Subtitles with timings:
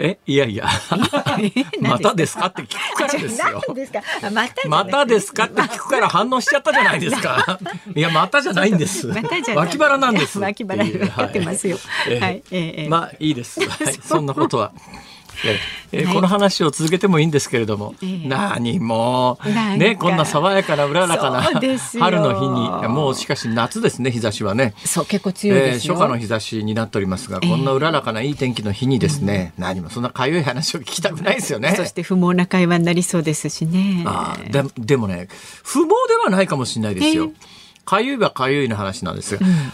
[0.00, 0.66] えいやいや
[1.82, 2.46] またですか？
[2.46, 3.62] って聞くからですよ。
[4.30, 5.44] またまたですか？
[5.46, 7.58] って聞くから反応しちゃったじゃないですか。
[7.94, 9.08] いやまたじゃないんです。
[9.56, 10.38] 脇腹なんです。
[10.38, 11.78] 脇腹分かってますよ。
[12.20, 12.42] はい。
[12.52, 13.60] えー、まあいいです。
[13.60, 13.94] はい。
[14.00, 14.72] そんなことは。
[15.92, 19.38] えー、はい、この話を続けてもいいんですけれども、えー、何も。
[19.76, 21.42] ねこんな爽やかなうららかな。
[21.98, 22.88] 春の日に。
[22.88, 24.74] もうしかし夏ですね日差しはね。
[24.84, 31.74] そう結構強いですよ、えー、初夏の日差しになっておりますが、こんなうららかないい天気の日にですね、うん、何もそんなかゆい話を聞きたくないですよね。
[31.76, 34.04] そして不毛な会話になりそうですしね。
[34.06, 35.28] あででもね
[35.62, 37.30] 不毛ではないかもしれないですよ、
[37.84, 39.72] かゆいはかゆいの話なんですが、うん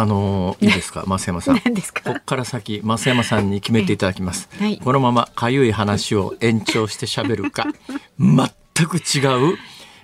[0.00, 1.02] あのいいですか？
[1.08, 1.58] 増山さん。
[1.58, 1.62] こ
[2.04, 7.66] こから先増山さんに決めていただきます、はい、このままかゆい話を延長して喋るか
[8.16, 9.58] 全く違う、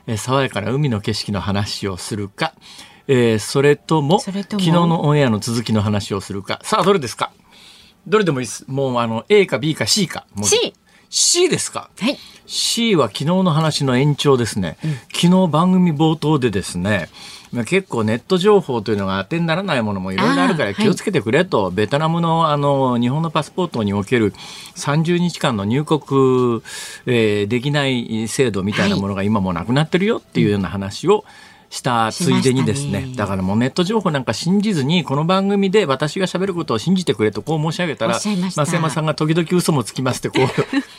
[0.09, 2.55] え爽やかな海の景色の話をするか、
[3.07, 6.59] えー、それとも昨日のオンエアの続きの話をするか。
[6.65, 7.31] さあどれですか？
[8.09, 8.65] どれでもいいです。
[8.67, 10.27] もうあの A か B か C か。
[10.43, 10.75] C
[11.09, 17.09] C ですか、はい、C は昨日の話の延長ですね、うん、昨日番組冒頭でですね
[17.63, 24.33] 結構ネット情報というのが当てにならないものもいろいろあるから気をつけてくれと、はい、ベトナムのあの日本のパスポートにおける
[24.77, 26.63] 30日間の入国、
[27.07, 31.25] えー、できない制度みたいなものが今もなくなってるよっていうような話を、
[31.75, 40.49] したついでにですね、ね、だからもうネット情報なんか信じずにこの番組で私がしゃべることを信じてくれとこう申し上げたら増山さんが時々嘘もつきますってこう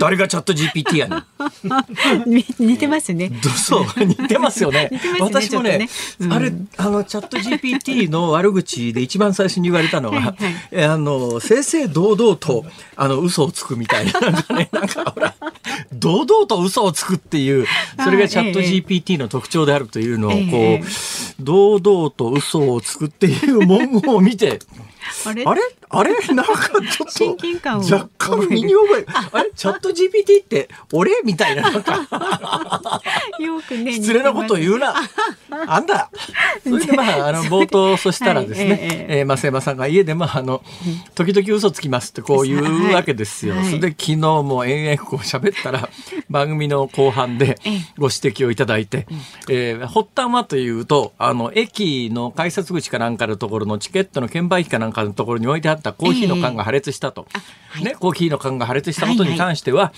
[0.00, 1.24] 誰がチャット GPT やねん。
[2.58, 3.30] 似てますね。
[3.54, 4.88] そう、似てますよね。
[4.90, 5.88] ね私もね、ね。
[6.20, 10.36] うん、あれ、あの、チャット GPT の悪口で一番最初に言われたのが、は
[10.72, 12.64] いはい、あの、正々堂々と、
[12.96, 15.34] あの、嘘をつくみたいな、 なんかね、なんかほら、
[15.92, 17.66] 堂々と嘘をつくっていう、
[18.02, 24.60] それがチャット GPT の特徴であるというのを、こう、堂々と嘘をつくっていう文言を見て、
[25.26, 25.44] あれ？
[25.44, 26.14] あれ？
[26.34, 26.56] なんか
[26.90, 29.50] ちょっと若干身に覚えあれ？
[29.54, 31.12] チャット GPT って俺？
[31.24, 33.00] みたいななんか。
[33.38, 34.94] よくね失礼なこと言うな。
[35.66, 36.10] あんだ
[36.64, 40.62] それでまああの冒頭そしたらですね、は い、えええー、増山さんが家でまああの
[41.14, 45.88] 時々嘘つきますってこう言うわけですよ、はい、それで昨日も延々こう喋ったら
[46.28, 47.58] 番組の後半で
[47.98, 49.06] ご指摘をいただいて、
[49.48, 57.26] えー、発端はというとあの駅の改札口かなんかのところのチケットの券売機かなんかのところに置いてあったコーヒーの缶が破裂したと、
[57.76, 59.94] えー、ね、コーヒーの缶が破裂したことに関しては、はいはい、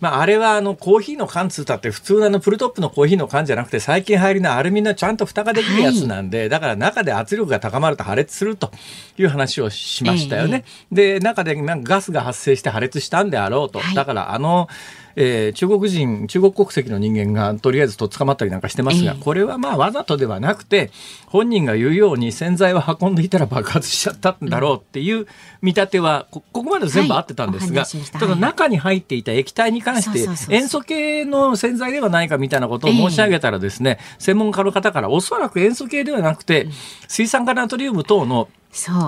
[0.00, 8.70] まあ、あれはあのコーヒーの缶つったって普通のあのプルトップのコーヒーの缶じゃなくて最近入りのアルミのちゃんと蓋ができるやつなんで、はい、だから中で圧力が高まると破裂すると
[9.18, 10.64] いう話をしましたよね。
[10.92, 14.68] えー、で中でなんかガスが発生して破裂したんであろうと、だからあの
[15.16, 20.90] えー、中国人中国国籍の人間がとりあえずと捕まったりなんかしてますが、これはまあわざとではなくて
[21.26, 25.26] 本人が言うように洗剤を運んでいたら爆発しちゃったんだろうっていう
[25.62, 36.68] 見立てはここまで全部合ってたんですが、はい、ただ中に入っていた液体に関して塩素系の洗剤ではないかみたいなことを申し上げたらですね、専門家の方からおそらく塩素系ではなくて
[37.08, 38.48] 水酸化ナトリウム等の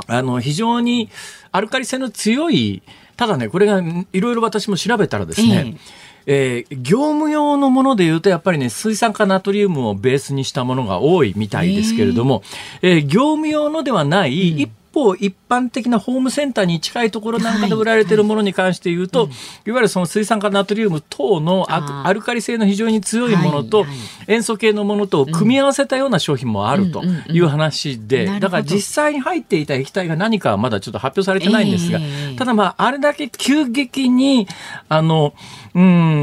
[0.06, 1.10] あの非常に
[1.52, 2.82] アルカリ性の強い
[3.18, 5.76] ただね、これがいろいろ私も調べたらですね、
[6.24, 12.44] えー、業務用のものでいうと、やっぱりね、水酸化ナトリウムをベースにしたものが多いみたいですけれども、
[12.80, 19.28] えー、業務用のではない、一方一般的なホームセンターに近いところなんかで売られているものに関して言うと、はい。
[19.28, 19.36] はい、
[19.66, 23.86] いわゆるその水酸化ナトリウム等のアルカリ性の非常に強いものと、
[24.26, 34.48] 塩素系のものと組み合わせたような商品もあるという話で、だから実際に入っていた液体が何かはまだちょっと発表されてないんですが、えー、ただまああれだけ急激に
[34.88, 35.34] あの
[35.78, 36.18] うん。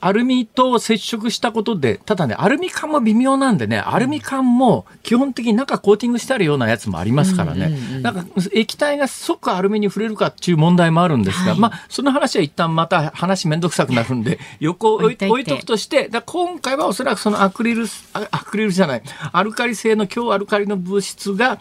[0.00, 19.02] アルミと接触したことでただねアルミ缶も微妙なんでねアルミ缶も基本的に中コーティングしてあるようなやつもありますからね、うんうんうん、なんか液体が即アルミに触れるかっていう問題もあるんですが、はい、まあその話は一旦また話めんどくさくなるんで横置い置いとくとしてだ今回はおそらくそのアクリルアクリルじゃない。
[19.32, 21.58] アルカリ性の強アルカリの物質が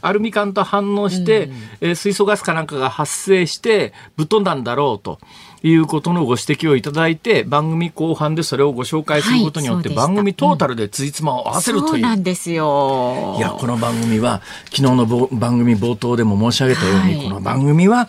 [0.00, 5.18] アルミ缶と反応して、うんうん、えー、水素ガスかなんかが発生してぶっ飛んだんだろうと。
[5.62, 11.90] いうことのご指摘をいただいて番組後半でそれをご紹介することによって、番組トータルでついつまを合わせるという。
[11.90, 13.36] そうなんですよ。
[13.38, 18.08] いやこの番組は昨日の番組冒頭でも申し上げたように、この番組は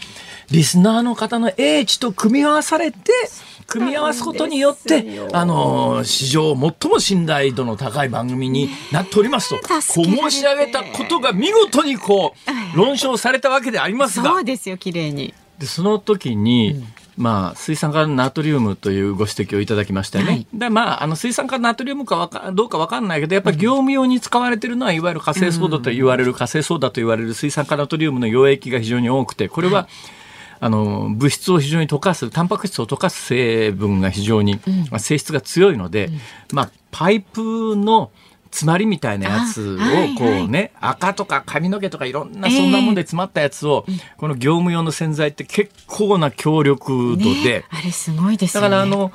[0.50, 3.12] リスナーの方の英知と組み合わされて
[3.68, 12.36] 組み合わすことによって、あの、史上最も信頼度の高い番組になっておりますと、こう申し上げたことが見事にこ
[12.76, 14.32] う、論証されたわけでありますが。
[14.32, 15.34] そうですよ、綺麗に。
[15.58, 16.88] で、その時に、うん
[17.18, 20.32] まあ、水酸化ナトリウムというご指摘をいただきましたよね。
[20.32, 29.88] はい、でまあ、あの水酸化ナトリウムかわかどうかわかんないけど、やっぱり業務用に使われてるのは、いわゆる火星ソーダと言われる、火星ソーダと言われる水酸化ナトリウムの溶液が非常に多くて、これは、はい。
[30.64, 34.60] あの物質を非常に溶かすタンパク質を溶かす成分が非常に、
[34.92, 36.20] うん、性質が強いので、うん、
[36.54, 38.12] まあ、パイプの
[38.52, 39.78] 詰まりみたいなやつを
[40.18, 49.12] こうね、赤とか髪の毛とかいろんなそんなもんで詰まったやつを、えー、この業務用の洗剤って結構な強力度で、ね、あれすごいです、ね、だからあの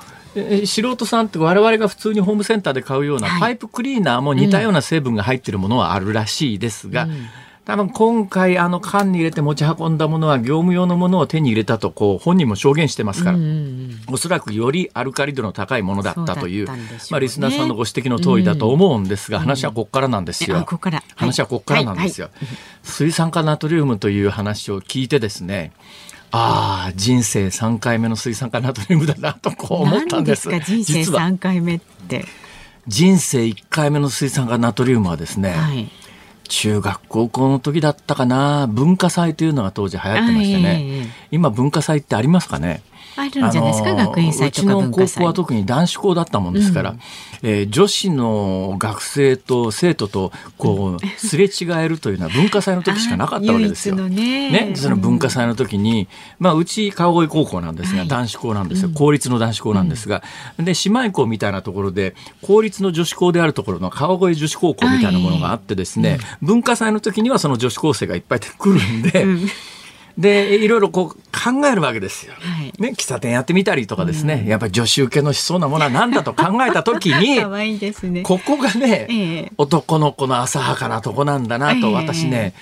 [0.65, 7.29] 素人さんって我々が普通にホームセンターで買うようなパイプクリーナーも似たような成分が入ってるものはあるらしいですが、うん
[7.67, 16.79] 多分今回あの缶に入れて持ち運んだものは業務用のものを手に入れたとこう本人も証言してますから、うんうん、おそらくよりアルカリ度の高いものだったという、ね、
[17.11, 20.65] まあ、リスナーさんのご指摘の通りだと思うんですが、うん、話はここからなんですよ。
[20.65, 25.73] ここ話はここからなんですよ、はいはい、水酸化ナトリウムという話を聞いてですね
[26.31, 30.49] ああ人生3回目の水酸化ナトリウムだなとこう思ったんです。
[30.49, 32.27] です人生3回目って。
[32.87, 35.91] 人生1回目の水酸化ナトリウムはですね、はい
[36.49, 38.67] 中学高校の時だったかな。
[38.69, 42.83] 文化祭というのが当時流行ってましてね、今文化祭ってありますかね？
[43.17, 43.95] あるんじゃないですか？
[43.95, 45.07] 学園祭とか文化祭。
[45.07, 46.99] うちの高校は特に男子校だったもんですから、うん、
[47.43, 53.97] えー、女子の学生と生徒とこうすれ違えるというのは文化祭の時しかなかったわけですよ。
[53.97, 54.51] ね。
[54.51, 56.09] ねその文化祭の時に、
[56.39, 58.91] まあ、うち川越高校なんですが、男子校なんですよ。
[58.95, 60.23] 公立の男子校なんですが、
[60.59, 69.25] うん、で姉妹校みたいなところで公立の女子校であるところの川越女子高校みたいなものがあってですね、文化祭の時にはその女子高生がいっぱい来るんで。
[70.19, 78.23] でいろいろこう考えるわけですよ、はい、ね、喫茶店やってみたりとかですね、うん、やっぱり女子受けのしそうなものは何だと考えた時に 可愛いですね。
[78.23, 82.55] ここがね、えー、男の子の浅はかなとこなんだなと私ね、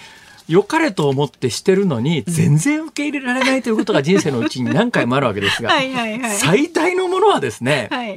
[0.48, 8.16] えー、良かれと思ってしてるのに全然受け入れられないということが人生のうちに何回もあるわけですが はいはい、最大のものはですね、はい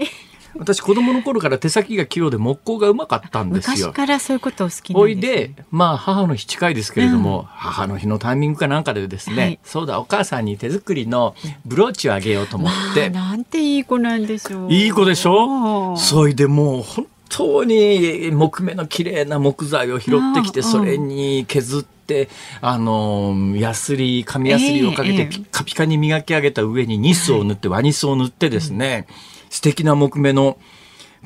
[0.59, 3.87] 私子供の頃から手先が器用で木工がうまかったんですよ。
[3.87, 13.09] 昔からそういうことを好きおいで、まあ母の日近いですけれども、うん、母の日のタイミングかなんかでですね、はい、そうだお母さんに手作りのブローチをあげようと思って。
[13.09, 14.73] なんていい子なんでしょう。
[14.73, 15.95] いい子でしょ？
[15.97, 21.97] そいでもう本当に木目の綺麗な木材を拾ってきてそれに削って。
[22.61, 29.07] あのヤスリ紙ヤスリをかけてピカピカに磨き上げた上にニスを塗って、ワニスを塗ってですね、
[29.49, 30.57] 素敵な木目の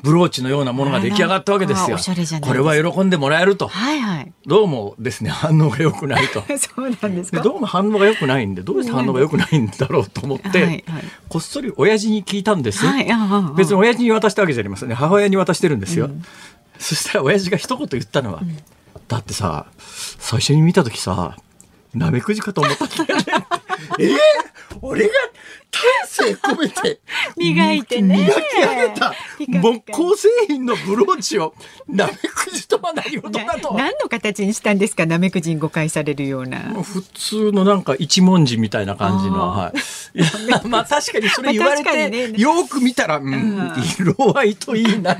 [0.02, 1.96] ブローチのようなものが出来上がったわけですよ。
[2.40, 3.68] これは喜んでもらえると。
[3.68, 4.32] はいはい。
[4.46, 6.42] どうもですね、反応が良くないと。
[6.58, 7.40] そうなんですか？
[7.42, 10.84] どうも反応が良くないんで、どうして反応が良くないんだろうと思って、はいはい、
[11.28, 12.84] こっそり親父に聞いたんです。
[12.84, 13.06] はい、
[13.56, 14.94] 別に親父に渡したわけじゃありませんね。
[14.94, 16.06] 母親に渡してるんですよ。
[16.06, 16.22] うん、
[16.78, 18.56] そしたら親父が一言言ったのは、うん、
[19.08, 21.36] だってさ、最初に見た時さ、
[21.94, 23.24] なめくじかと思ったんだよね。
[24.00, 24.16] えー、
[24.80, 25.10] 俺が
[25.72, 27.00] 丹精込めて
[27.36, 28.18] 磨いてね。
[28.18, 29.14] 磨き上げた
[29.48, 31.54] 木工製品のブローチを
[31.88, 33.74] なめくじとは何事だと。
[33.74, 36.60] 何の形にしたんですかなめくじに誤解されるような。
[36.82, 39.72] 普通のなんか一文字みたいな感じのは
[40.14, 40.20] い。
[40.68, 45.16] まあ確かにそれ言われて、ね、よく見たら、うん、色合いといいな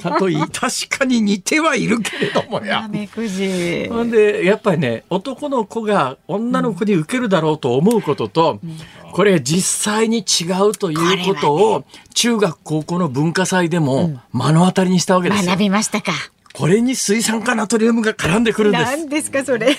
[0.00, 0.40] かといい。
[0.50, 2.82] 確かに似てはいるけれどもや。
[2.82, 8.76] なめくじほんでやっぱりね男の子が女の子に受けるだろうと思うことと、うん
[9.12, 16.12] これ実際に違うということを中学高校の文化祭でも目の当たりにしたわけです学びましたか。
[16.54, 18.84] これに水酸化ナトリウムが絡んでくるんです。
[18.84, 19.76] 何ですかそれ。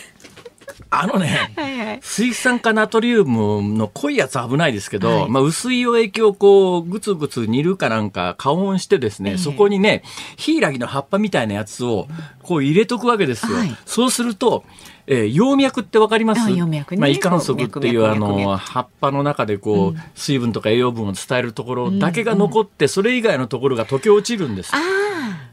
[0.96, 10.04] あのね、 はいはい、水酸化ナトリウムの濃いやつ危ないですけど、はい、まあ薄い溶液をこう、ぐつぐつ煮るかなんか加温してですね、えー、そこにね、
[10.38, 12.08] ヒイラギの葉っぱみたいなやつを
[12.44, 13.58] こう入れとくわけですよ。
[13.58, 14.64] はい、そうすると、
[15.08, 16.52] えー、葉脈ってわかります？
[16.52, 24.72] 葉脈、ね、まあ、イカンソクっていうあの葉っぱの中でこう、うん、水分とか栄養分を伝えるところだけが残って、それ以外のところが溶け落ちるんです。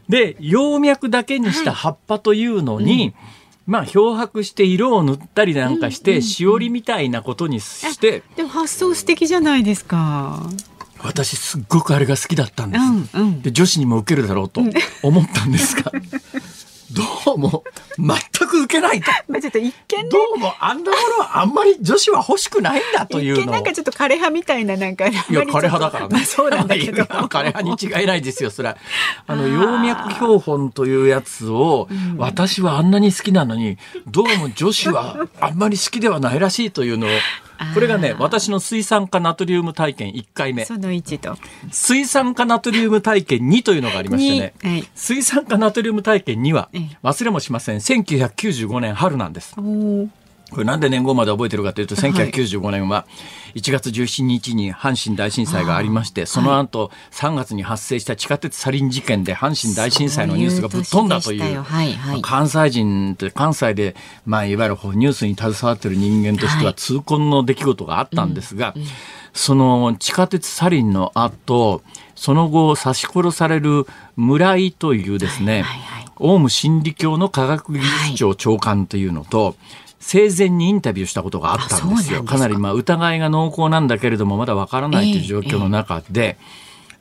[0.07, 3.13] で葉脈だけにした葉っぱというのに、はいうん
[3.71, 10.45] まあ漂白して色を塗ったりなんかして、しおりみたいなことにして、でも発想素敵じゃないですか。
[10.99, 14.61] 私すっごくあれが好きだったんです、うんうん、で女子にも受けるだろうと
[15.01, 15.91] 思ったんですが
[16.93, 17.63] どうも
[17.97, 19.11] 全く受けないと。
[19.27, 27.03] まあちょっと一見、ね、どうもあんなものはあんまり女子は欲しくないんだというのなんかちょっと枯葉みたいななんかいや枯葉だからね、まあ、そうなんだけど。
[27.31, 28.77] 枯葉に違いないですよそれは。
[29.27, 37.09] あの葉脈標本というやつを、私はあんなに好きなのにどうも女子はあんまり好きではないらしいというのを
[37.73, 40.65] これがね、私の水酸化ナトリウム体験1回目。
[40.65, 41.37] その1と。
[41.71, 44.53] 水酸化ナトリウム体験2というのがありましてね。
[44.61, 46.69] はい、水酸化ナトリウム体験2は、
[47.03, 47.77] 忘れもしません。
[47.77, 49.55] 1995年春なんです。
[50.51, 53.05] これなんで年号まで覚えてるかというと、1995年は
[53.55, 61.63] 1月17日に阪神大震災がありまして、その後3月に発生した地下鉄サリン事件で阪神大震災のニュースがぶっ飛んだという、
[62.21, 68.73] 関西人って関西で、まあ、いわゆるニュースに携わっている人間としては痛恨の出来事があったんですが、
[69.33, 71.81] その地下鉄サリンの後、
[72.15, 75.63] その後刺し殺される村井というですね、
[76.17, 79.55] オウム真理教の科学技術庁長官というのと、
[80.01, 82.23] 生前にインタビューしたことがあったんですよ。
[82.23, 82.37] か。
[82.37, 86.43] なりまあ疑いが濃厚なんだけれども、まだわからないという状況の中で、え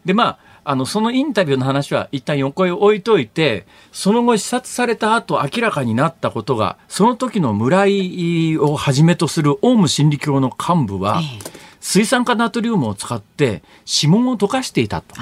[0.05, 15.17] ー、で、まあ、あの、そのインタビューの話は一旦横へ置いといて、その後視察された後明らかになったことが、その時の村井をはじめとするオウム真理教の幹部は、えー、水酸化ナトリウムを使って指紋を溶かしていたと。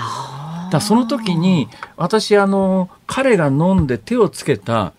[0.71, 4.93] だその時に、私、あの、彼が飲んで手をつけた、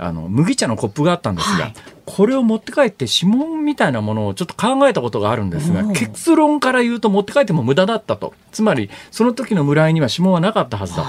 [0.00, 1.74] あの麦茶のコップがあったんですが、はい、
[2.08, 8.34] これを持って帰って指紋みたいなものをちょっと考えたことがあるんですが結論から言うと持って帰っても無駄だったと。
[8.50, 11.08] つまりその時の村井には指紋はなかったはずだと。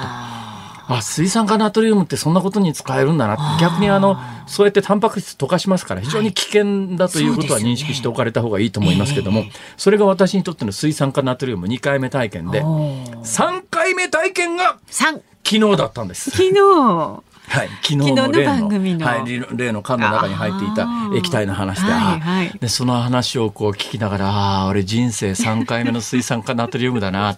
[0.91, 3.57] あ水酸化ナトリウムってそんなことに使えるんだな。
[3.61, 9.43] 逆にあのそうやってタンパク質溶かしますから非常に危険だということは認識しておかれた方がいいと思いますけども、
[9.77, 16.31] それが私にとっての水酸化ナトリウム2回目体験で3回目体験が昨日だったんです。
[16.31, 16.55] 昨日
[17.49, 18.69] はい、昨日の例の
[19.05, 20.87] はい、例の缶の中に入っていた
[21.17, 27.37] 液体の話で,、はいはい、でその話をこう聞きながらああ俺人生3回目の水酸化ナトリウムだな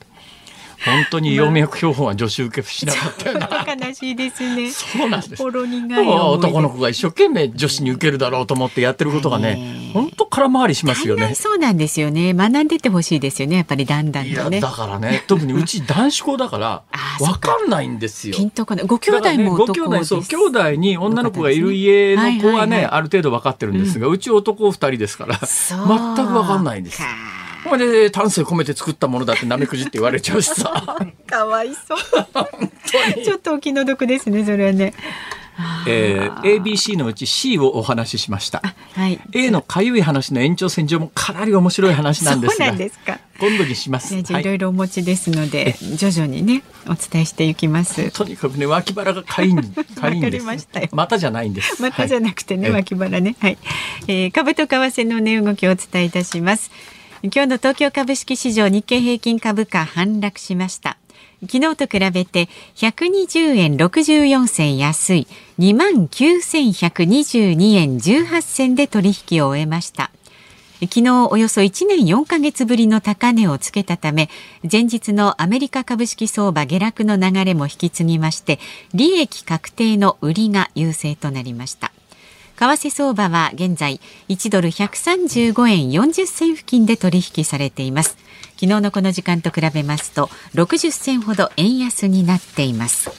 [0.86, 3.66] 本当に葉脈標本は女子受けしなかったよな。
[3.88, 4.72] 悲しいですね。
[4.72, 5.44] そうなんです。
[5.44, 11.36] 男の子が一生懸命女子に受けるだろうと思ってやってることがね、本当空回りしますよね。
[11.36, 12.34] そうなんですよね。
[12.34, 13.58] 学んでってほしいですよね。
[13.58, 14.60] やっぱりだんだんとね。
[14.60, 16.84] だからね、特にうち男子校だから、
[17.22, 18.36] わかんないんですよ。
[18.36, 18.88] ピンとこない。
[18.88, 27.02] ご兄弟も男です、ね、兄弟に女の子がいる家の子はね、ある程度分かってるんですが、うち男二人ですから、全く分かんないんです。
[27.68, 30.98] これで丹精込めて作ったものだってなめくじって言われちゃうしさ。
[31.28, 33.24] かわいそう。
[33.24, 34.94] ちょっとお気の毒ですね、それはね。
[35.88, 38.62] えー、ABC のうち C をお話ししました、
[38.94, 43.20] はい、A のかゆい話の延長線上もかなり面白い話なんですがそうなんですか。
[43.40, 44.24] 今度にします、い。
[44.24, 48.12] ろいろお持ちですので、徐々にねお伝えしていきます。
[48.12, 49.56] とにかくね脇腹がかゆい
[50.00, 50.46] かゆいんです。
[50.46, 50.54] ま
[50.92, 51.82] またじゃないんです。
[51.82, 53.36] またじゃなくてね、はい、脇腹ね。
[53.40, 53.58] はい、
[54.08, 56.72] えー、株と為替の値動きをお伝えいたします
[57.24, 60.98] 今日の東京株式市場日経平均株価反落しました。
[61.42, 65.28] 昨日と比べて120円64銭安い。
[65.60, 70.10] 2万9122円18銭で取引を終えました。
[70.80, 74.32] 昨日およそ1年4ヶ月ぶりの高値をつけたため
[74.70, 78.58] 前日のアメリカ株式相場下落の流れも引き継ぎまして
[78.96, 81.92] 利益確定の売りが優勢となりました。
[82.62, 84.00] 為替相場は現在
[84.30, 88.18] 1ドル135円40銭付近で取引されています
[88.56, 93.10] 昨日のこの時間と比べますと60銭ほど円安になっています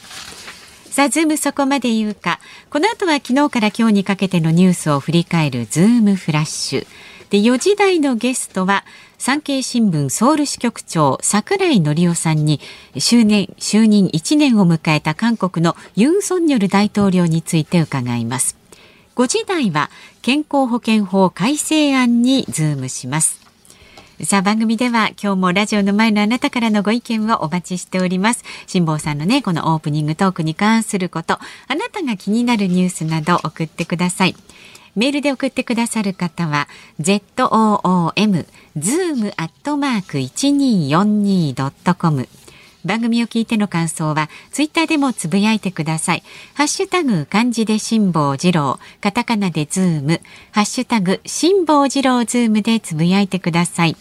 [0.93, 2.39] さあ、ズームそこまで言うか。
[2.69, 6.87] この後は昨日から今日にかけてのニュースを振り返るズームフラッシュ。
[7.31, 8.85] で、4時台のゲストは、
[9.17, 12.59] 産経新聞ソウル支局長桜井紀雄さんに
[12.93, 18.62] 就任就任1年を迎えた韓国のユン・ソンニョル大統領について伺います。
[19.15, 19.91] 5時台は
[20.21, 23.43] 健康保険法改正案にズームします。
[24.23, 28.43] さあ番組では今日もラジオの前のあなたからのご意見をお待ちしております。
[28.67, 34.35] 辛坊さんのねこのオープニングトークに関することあなたが気になるニュースなど送ってください。
[34.95, 36.67] メールで送ってくださる方は
[36.99, 38.45] zoom
[38.77, 42.27] zoom アットマーク 1242.com
[42.85, 46.23] 番組を聞いての感想はツイッターでもつぶやいてください。
[46.53, 50.21] ハッシュタグ漢字で辛坊治郎、カタカナでズーム、
[50.51, 53.95] ハッシュタグ辛坊治郎ズームでつぶやいてください。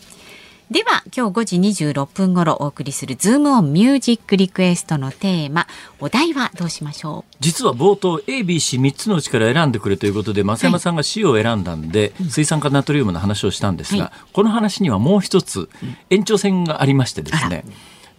[0.71, 5.67] では今日5時26分頃お送りするズームオンミュージックリクエストのテーマ
[6.01, 7.35] お題はどうしましょう？
[7.41, 15.69] 実は冒頭 ABC3 つのうちから選んでくれということで増山さんが C を選んだんで、はい、水酸化ナトリウムの話をしたんですが、はい、この話にはもう一つ
[16.09, 17.67] 延長線がありましてですね、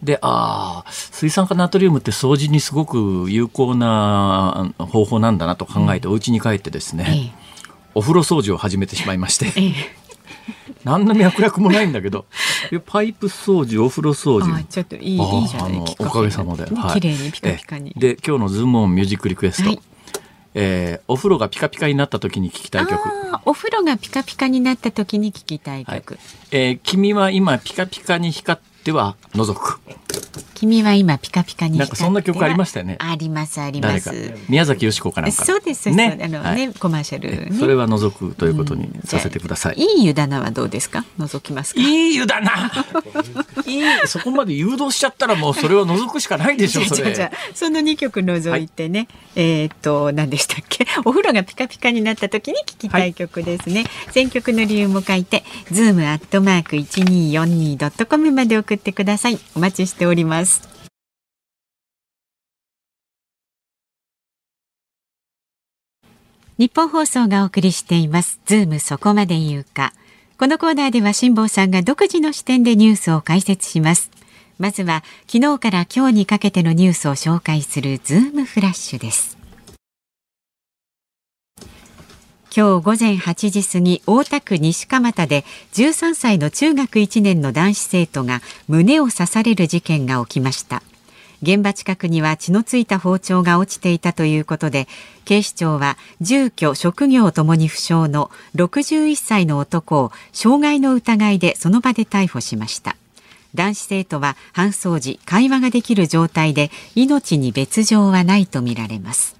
[0.04, 7.34] で、ああ、水酸化ナトリウムって掃除にすごく有効な方法なんだなと考えて、お家に帰ってですね、
[7.94, 9.52] お風呂掃除を始めてしまいまして、
[10.84, 12.26] 何の脈絡もないんだけど、
[12.84, 14.62] パイプ掃除、お風呂掃除。
[14.64, 16.66] ちょっといい、いいじゃないおかげさまで。
[16.92, 17.94] 綺麗にピカピカに。
[17.96, 19.70] で、今日のズームオンミュージックリクエスト。
[19.70, 19.80] はい。
[20.56, 23.00] えー、お風呂がピカピカになった時に聞きたい曲。
[23.44, 29.80] お風呂がピカピカになった時に聞きたい曲、はい、えー、君は今ピカピカに光っでは除く。
[30.64, 32.96] 君は今ピカピカになんかそんな曲ありましたよね。
[32.98, 34.32] ありますあります。
[34.48, 36.18] 宮崎美子かなんかそうですね。
[36.22, 41.04] あのね、はい、コマーシャル、ね、それは除くということにさせてください、いい湯だなはどうですか？
[41.18, 42.50] 除きますいい湯だな
[43.66, 47.14] いいそこまで誘導しちゃったらもうそれは除くしかないでしょそれ。
[47.14, 50.86] じゃその二曲除いてね、はい、えっと何でしたっけ？
[51.04, 59.38] お風呂がピカピカになった時に聞きたい曲ですね、はい、選曲の理由も書いてズームアットマーク一二四二ドットコムまで送ってください。
[59.54, 60.53] お待ちしております
[66.56, 68.38] ニッポン放送がお送りしています。
[68.46, 69.92] ズームそこまで言うか。
[70.38, 74.12] このコーナーでは辛坊さんが独自の視点でニュースを解説します。
[74.58, 79.36] まずは昨日から今日にかけてのニュースを紹介するズームフラッシュです。
[82.56, 90.84] 今日午前8時過ぎ大田区西蒲田で13歳の中学1年の男子生徒が胸を刺される事件が起きました。
[91.42, 94.88] 現場近くには血のついた包丁が落ちていたということで
[95.24, 102.96] 警視庁は住居職業ともに不詳の61歳の男を傷害の疑いでその場で逮捕しました。
[103.54, 109.36] 男子生徒は搬送時会話ができる状態で命に別状はないとみられます。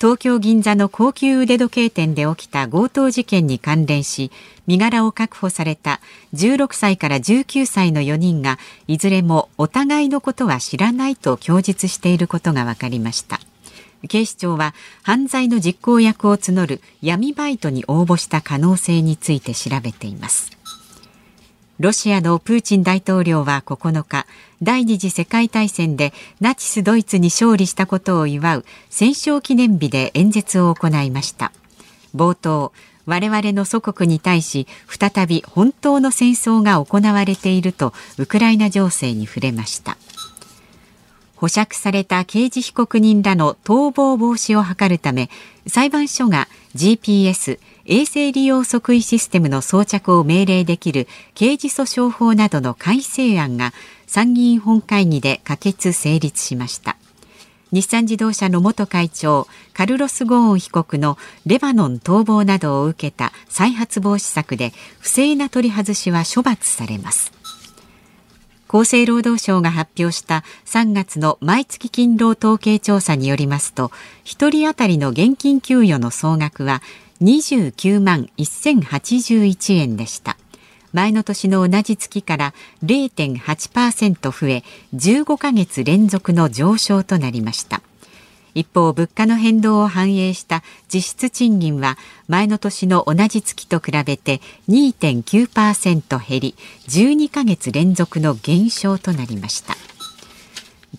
[0.00, 4.30] 東京銀座の高級腕時計店で起きた強盗事件に関連し
[4.66, 6.00] 身柄を確保された
[6.32, 13.40] 16歳から19歳の4人がいずれもお互いのことは知らないと供述していることが分かりました。
[14.08, 20.59] 警視庁は犯罪の実行役を募る闇バイトに応募した可能性について調べています。
[21.80, 24.26] ロシアのプーチン大統領は9日
[24.62, 31.52] 第二次世界大戦でナチスドイツに勝利したことを祝う戦勝記念日で演説を行いました。
[32.14, 32.74] 冒頭
[33.06, 39.96] 我々の祖国に対し再び本当の戦争が行われているとウクライナ情勢に触れました。
[41.36, 45.30] 保釈された刑事被告人らの逃亡防止を図るため
[45.66, 47.58] 裁判所が GPS
[47.92, 53.72] 衛星利用即位システムの装着を命令できる刑事訴訟法などの改正案が
[54.06, 56.96] 参議院本会議で可決成立しました。
[57.72, 67.32] 日産自動車の元会長カルロス・ゴーン被告のレバノン逃亡などを受けた再発防止策で不正な取り外しは処罰されます。
[68.68, 73.90] 厚生労働省が発表した3月の毎月勤労統計調査によりますと
[74.26, 76.80] 1人当たりの現金給与の総額は
[77.20, 80.36] 29万1081円でした。
[80.92, 82.54] 前の年の同じ月から
[82.84, 87.82] 0.8%増え15ヶ月連続の上昇となりました。
[88.54, 96.54] 一方物価の変動を反映した実質賃金は前の年の同じ月と比べて2.9%減り
[96.88, 99.76] 12ヶ月連続の減少となりました。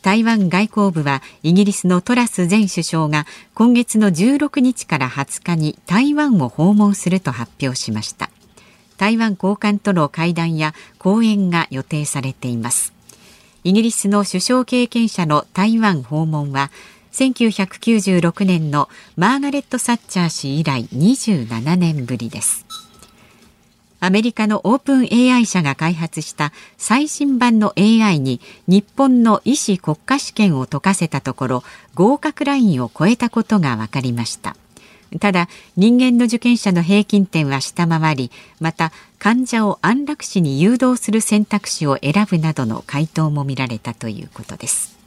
[0.01, 8.29] 台湾外交部はイギリスのトラス前首相が今月の16日から20日に台湾を訪問すると発表しました。
[8.97, 12.93] 台湾高官との会談や講演が予定されています。
[13.63, 16.71] イギリスの首相経験者の台湾訪問は
[17.11, 22.65] 1996年のマーガレット・サッチャー氏以来27年ぶりです。
[24.03, 34.55] アメリカのオープン AI 社が開発した最新版の AI に日本の医師国家試験を解かせたところ合格ラインを超えたことが分かりました。
[35.19, 45.00] ただ人間の受験者の平均点は下回りまた患者を安楽死に誘導する選択肢を選ぶなどの回答も見られたということです。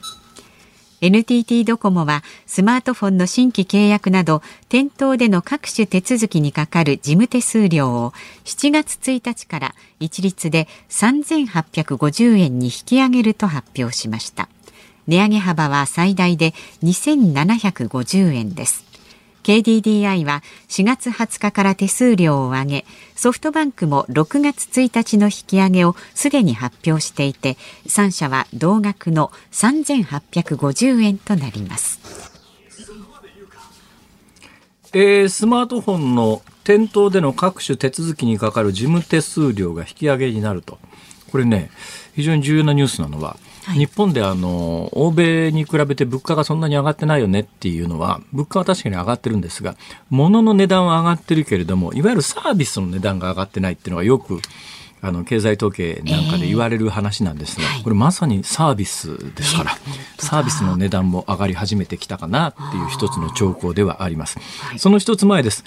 [1.05, 4.40] NTT ドコモはスマートフォンの新規契約など
[4.71, 8.12] 店頭での各種手続きにかかる事務手数料を
[8.45, 14.49] 7月1日から一律で3850円に引き上げると発表しました。
[15.07, 18.93] 値上げ幅は最大で2750円です。
[19.44, 32.00] KDDI は4月20日から手数料を上げソフトバンクも6月1日の引き上げをすでに発表していて3社は同額の3850円となります。
[34.94, 40.78] えー、スマートフォンの店頭での各種手続きにかかる事務手数料が引き上げになると。
[41.30, 41.70] これね
[42.14, 49.77] 非常に重要なニュースなのは、はい、日本であの欧米に比べて物価がそんなに上がってないよねっていうのは物価は確かに上がってるんですが
[50.11, 54.40] 物の値段は上がってるけれどもいわゆるサービスの値段が上がってないっていうのがよく
[55.00, 64.38] あの経済統計なんかで言われる話なんですが、えー、これまさにサービスですから、えー、サービスの値段も上がり始めてきたかなっていう一つの兆候ではあります。
[64.79, 65.64] その一つ前です。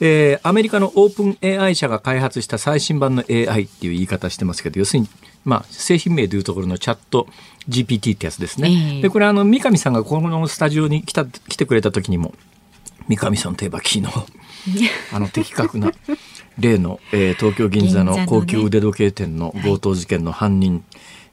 [0.00, 5.08] えー、アメリカのオープン AI 社が開発した最新版の AI っていう言い方してますけど要するに
[5.44, 7.26] まあ、製品名でいうところのチャット
[7.68, 8.68] GPT ってやつですね。
[8.68, 12.34] えー、でこれあの三上さんがこのスタジオに来た来てくれた時にも
[13.08, 14.06] 三上さんといえば昨日
[15.12, 15.92] あの的確な
[16.58, 20.84] 例の、えー、東京銀座の高級腕時計店の強盗事件の犯人、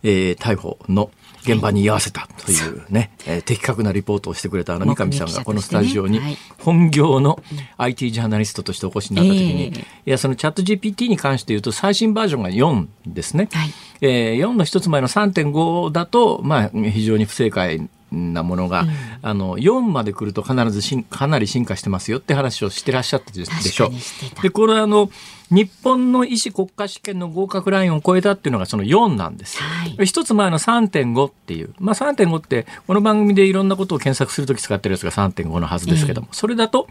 [0.04, 1.10] えー、逮捕の
[1.52, 6.20] 現場に居合わせたというね、えー、的確なリポートをしてくれたあの三上さんがこのスタジオに
[6.60, 7.42] 本業の
[7.78, 9.74] IT ジャーナリストとしてお越しになった時に、い
[10.06, 18.90] やそのチャット GPT に関して言うと最新バージョンが4ですね、はい、えー、4の一つ前の3.5だと、まあ、非常に不正解なものが、うん、
[19.22, 23.88] あの4まで来ると必ずしんかなり進化してますよって話をしてらっしゃったでしょ。
[23.88, 24.42] う。
[24.42, 25.10] でこれあの
[25.52, 29.62] 日本の医師国家試験の合格ラインを超えたっていうのがその4なんです。
[29.62, 36.88] はい、一つ前の3.5っていう、まあ、3.5ってこの番組でいろんなことを検索するとき使ってるやつが3.5のはずですけども、えー、それだと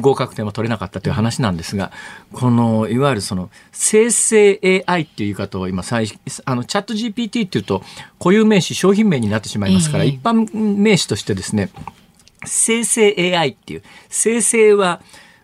[0.00, 1.92] 合格点は取れなかったという話なんですが、
[2.32, 6.06] このいわゆるその生成 AI っていう言い方を今最
[6.44, 7.82] あのチャット GPT っていうと
[8.18, 11.70] 固有名詞商品名になってしまいますから、えー、一般名詞としてですね
[12.44, 13.82] 生成 AI っていう。
[14.10, 15.00] 生成は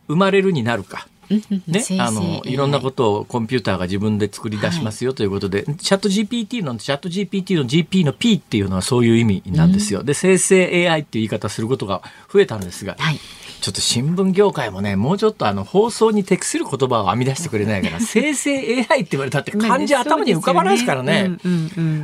[0.09, 5.13] 生まれるになるかね、あのいろんなことをコンピューターが自分で作り出しますよ。
[5.13, 10.03] ということで、はい、チャット GPT のチャット GPT の GP の P っていうのはそういう意味なんですよ。
[10.03, 13.21] で生成 AI っていう言い方することが増えたんですが、はい、
[13.61, 21.31] ちょっと新聞業界もねもうちょっとあの放送に適する言葉を編み出してくれないから 生成 AI って言われたって漢字頭に浮かばないですからね。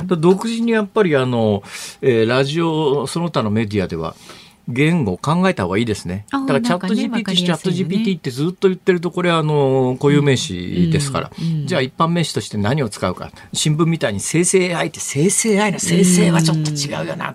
[0.07, 1.63] 独自にやっぱりあの、
[2.01, 4.15] えー、ラジオその他のメディアでは
[4.67, 6.25] 言語を考えた方がいいですね。
[6.31, 11.31] だからチャット GPT、ね、チャット GPT ってずっと言ってるとこれはあの固有名詞ですから、
[11.65, 17.33] じゃあ一般名詞として何を使うか新聞みたいに生成 AI って生成 AI の生成はちょっと違うよな。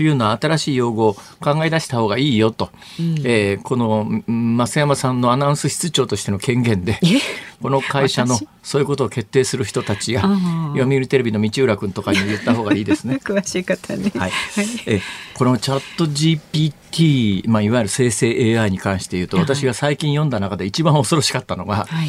[0.00, 6.98] というような新しい用語を考え出した方がいいよと、うん、えー、この増山さんのアナウンス室長としての権限で
[7.60, 13.20] この会社のそういうことを決定する人たちや読売テレビの道浦君とかに言った方がいいですね。
[13.22, 14.32] 詳しい方ね、はい、
[14.86, 15.02] え
[15.34, 22.08] このチャット GPT、まあ、いわゆる生成 AI に関して言うと私が最近読んだ中で一番恐ろしかったのが、はい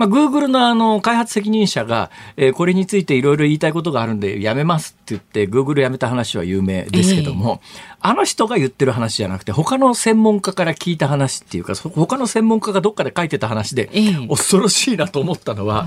[0.00, 7.68] まあ、グーグルのあの開発責任者が、えー、これについていろいろ言いたいことがあるんでやめますって言ってグーグルやめた話は有名ですけども、えー、
[8.00, 15.86] あの人が言ってる話じゃなくて他の専門家から聞いた話っていうか他の専門家がどっかで書いてた話で、えー、恐ろしいなと思ったのは、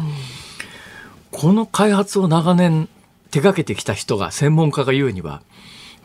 [1.31, 2.89] この開発を長年
[3.31, 5.41] 手掛けてきた人が専門家が言うには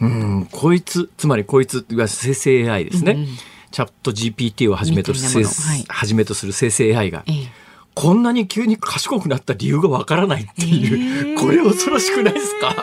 [0.00, 3.12] うんこいつつまりこいついわゆる生成 AI ですね。
[3.12, 3.26] うん
[3.70, 7.48] チャット GPT をはじめとする、はい、はじめとする生成 AI が、ええ、
[8.00, 12.76] こんなに急に賢くなった理由がわからないっていう、えー、これ恐ろしくないですか？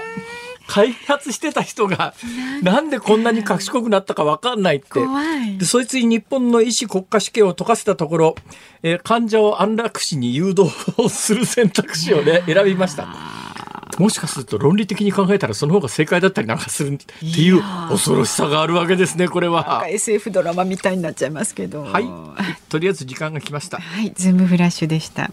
[0.67, 2.13] 開発してた人が
[2.63, 4.99] なんでこんなに賢くなったかわかんないって。
[5.58, 8.36] でそいつに日本の医師国家試験を解かせたところ、
[8.84, 10.69] えー、患者を安楽死に誘導
[11.08, 13.44] する選択肢をね選びました。
[13.98, 19.86] もしかすると論理的に考えたらその方が正解だったりなんかするっていう恐ろしさがあるわけですねこれは。
[19.88, 21.84] SF ドラマみたいになっちゃいますけど。
[21.84, 22.06] はい。
[22.70, 23.80] とりあえず時間が来ました。
[23.80, 24.12] はい。
[24.16, 25.32] ズームフラッシュでした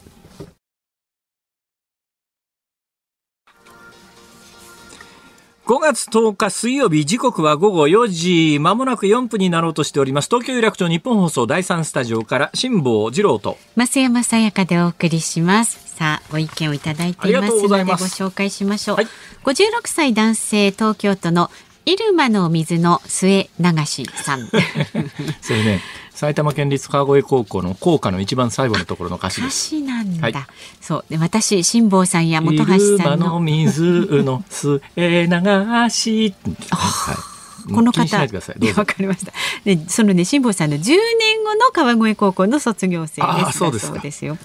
[5.64, 10.28] 5月10日水曜日時刻は午後4時まもなく4分になろうとしております。
[10.28, 13.56] 東京有楽町日本放送第3スタジオから辛坊治郎と。
[13.76, 15.94] 増山さやかでお送りします。
[15.94, 19.06] さあご意見をいただいていますのでご紹介しましょう、はい、
[19.44, 21.48] 56歳男性東京都の
[21.86, 24.48] 入間の水の末流しさん。
[25.40, 25.80] それね
[26.14, 29.74] 埼玉県立川越高校の校歌の一番最後のところの歌詞です。
[29.74, 30.22] 歌詞なんだ。
[30.22, 30.34] はい、
[30.80, 33.28] そうで私辛坊さんや本橋さんの。
[33.28, 35.28] の水の末流
[35.90, 36.34] し。
[36.70, 37.32] はい。
[37.72, 39.32] この方、わかりました。
[39.64, 43.58] で、そのね、辛坊さんの10年後の川越高校の卒業生です。
[43.58, 44.36] そうですよ。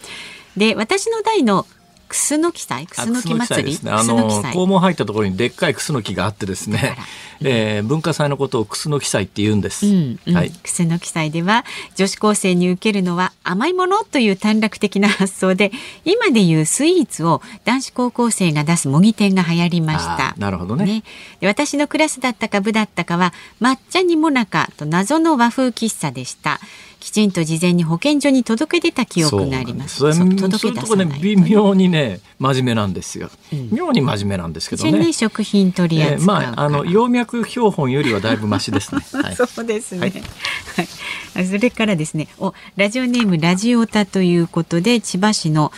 [0.56, 1.66] で、私の代の
[2.08, 2.88] 楠木祭？
[2.88, 6.98] 楠木祭り、ね、あの校門入ったところにでっかいクスノキがあってですね、
[7.42, 11.66] えー、文化祭のことを楠木祭って言うんです、うんうん、はい、楠木祭では
[11.96, 15.72] 女子高生に受けるのは甘いものという短絡的な発想で
[16.06, 20.36] 今でいうスイーツを男子高校生が出す模擬店が流行りました。
[20.38, 21.04] なるほどね、ね、
[21.40, 26.60] で私のクラスだったか部だったかは抹茶にもなかと謎の和風喫茶でした
[27.08, 30.00] きちんと事前に保健所に届け出た記憶があります。
[30.00, 33.30] そうそういうとこね微妙にね真面目なんですよ。
[33.54, 34.92] うん、妙に真面目なんですけどね。
[34.92, 39.00] ね食品取り扱う、えー、まああの葉脈標本よりはだいぶマシですね。
[39.24, 40.12] はい、そうですね。
[41.34, 41.46] はい。
[41.46, 45.72] それからですね、おラジオネームラジオタということで千葉市の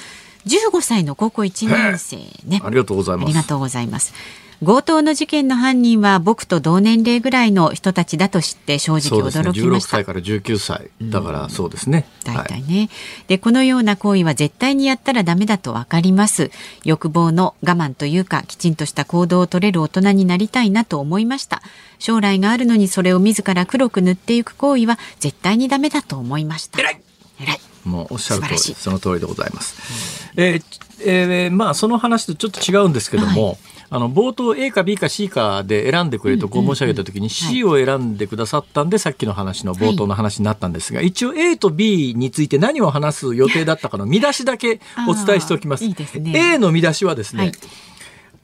[0.47, 2.59] 15歳の高校1年生ね。
[2.63, 3.25] ありがとうございます。
[3.25, 4.15] ありがとうございます。
[4.63, 9.43] 強盗の事件の犯人は僕と同年齢ぐらいの人たちだと知って正直驚きました。
[9.43, 12.05] ね、16歳から19歳だからそうですね。
[12.25, 12.89] 大体ね、はい、
[13.27, 16.51] でこのような行為は絶対にやったらダメだとわかります。
[16.83, 21.61] 欲望の我慢というかきちんとした行動を取れる大人になりたいなと思いました。
[21.97, 26.81] 将来があるのにそれを自ら黒く塗っていく行為は絶対にダメだと思いました。
[26.81, 27.01] 偉い
[27.41, 30.29] 偉いもうおっしゃる通りその通りでございます。
[30.35, 30.63] えー
[31.05, 33.57] えー、まあその話とちょっと違うんですけども、はい
[33.91, 45.85] あの冒頭 A か B か C かで選んでくれとこう申し上げたときに C を選んでくださったんでさっきの話の冒頭の話になったんですが、一応 A と B について何を話す予定だったかの見出しだけお伝えしておきます。
[45.85, 47.51] いいすね、A の見出しはですね、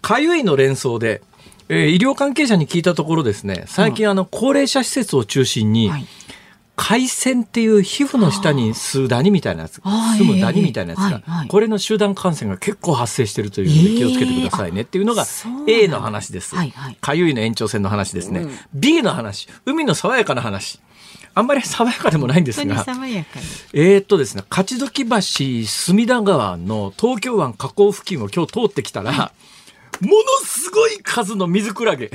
[0.02, 1.22] かゆいの連想で、
[1.70, 6.06] えー、医療関係者に聞いたところですね最近あの高齢者施設を中心に、はい
[6.76, 9.82] 海鮮っていう皮膚の下に吸うダニみたいなやつ、
[10.18, 15.26] 住むダニみたいなやつが、これの集団感染が結構発生してるというので気をつけてくださいねっていうのが
[15.68, 16.56] A の話です。
[17.02, 18.46] かゆいの延長線の話ですね。
[18.74, 20.80] B の話、海の爽やかな話。
[21.38, 22.86] あんまり爽やかでもないんですが、
[23.74, 32.10] えっとですね、勝どき橋隅田川の東京湾河口付近を今日通ってきたら、ものすごい数の水クラゲ。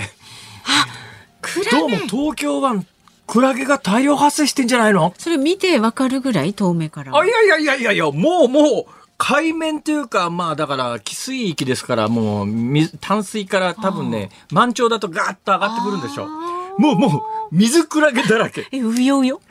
[1.70, 2.86] どうも東京湾
[3.30, 5.14] クラゲが大量発生してんじゃないの？
[5.16, 8.84] それ見てわかるぐらい遠目からあいやいやいやいやいやもうもう
[9.16, 12.48] 海面というか、まあだから、汽水域ですから、もう、
[13.02, 16.80] 淡水から多分ね、満潮だとガーッと上がってくるんでしょう。
[16.80, 17.18] もう、も
[17.52, 18.66] う、水クラゲだらけ。
[18.72, 19.42] え、うようよ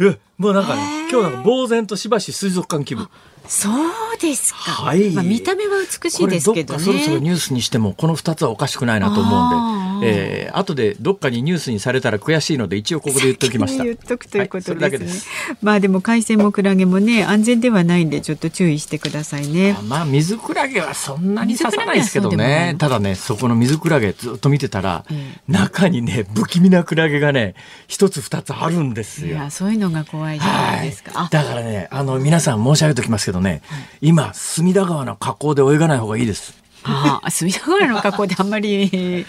[0.00, 3.10] え、もうなんかね、今日なんか呆然としばし水族館気分。
[3.46, 4.60] そうですか。
[4.60, 5.10] はい。
[5.10, 6.80] まあ見た目は美しいですけどね。
[6.82, 9.87] そろそろニュースにしても、この二つはおかしくないなと思うんで。
[10.04, 13.84] えー、後でどっかにニュースにされたら悔しいので一応ここで言っておきました。
[13.84, 15.06] 言っとくということですね。
[15.06, 15.26] はい、す
[15.62, 19.76] まあでも海鮮もクラゲもね安全ではないんでちょっと注意してくださいね。
[19.78, 22.76] あまあ水クラゲはそんなに刺さないですけどね。
[22.78, 27.54] ただねそこの水クラゲずっと見てたら、うん、中にね不気味なクラゲがね
[27.86, 29.28] 一つ二つあるんですよ。
[29.28, 31.28] いやそういうのが怖いじゃないですか。
[31.30, 33.62] だからねあの皆さん申し上げておきますけどね、
[34.00, 36.54] 今隅田川の河口で泳がない方がいいです。
[36.88, 39.24] ああ、隅田川の格好であんまり泳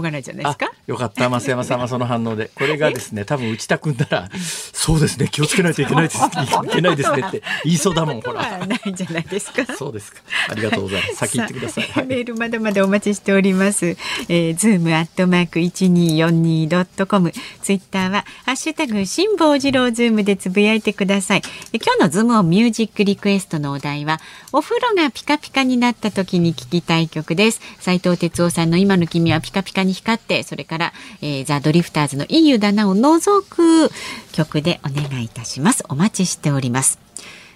[0.00, 0.72] がないじゃないですか？
[0.86, 4.28] よかった、増山さんはその反応で、これがですね、多分内田君なら。
[4.72, 6.18] そうですね、気をつけないといけないです。
[6.64, 8.66] いけないですねって言いそうだもん、ほら。
[8.66, 9.64] ないじゃないですか。
[9.76, 10.20] そうですか。
[10.48, 11.14] ありがとうございます。
[11.16, 11.84] 先言ってください。
[11.84, 13.96] はい、メールまだまだお待ちしております。
[14.28, 17.32] えー、ズームアットマーク一二四二ドットコム。
[17.62, 21.42] ツイッターはハッシュタグ辛坊治郎ズームでつぶやいてください。
[21.72, 24.20] 今日のズームオンミュージックリクエストのお題は、
[24.52, 27.60] お風呂がピカピカになった時に聞きたい曲です。
[27.80, 33.90] 斉藤哲夫さんの今の君はピカピカに光って、それから、えー、ザ・ドリフターズのいい湯だなを除く
[34.32, 35.84] 曲でお願いいたします。
[35.88, 36.98] お待ちしております。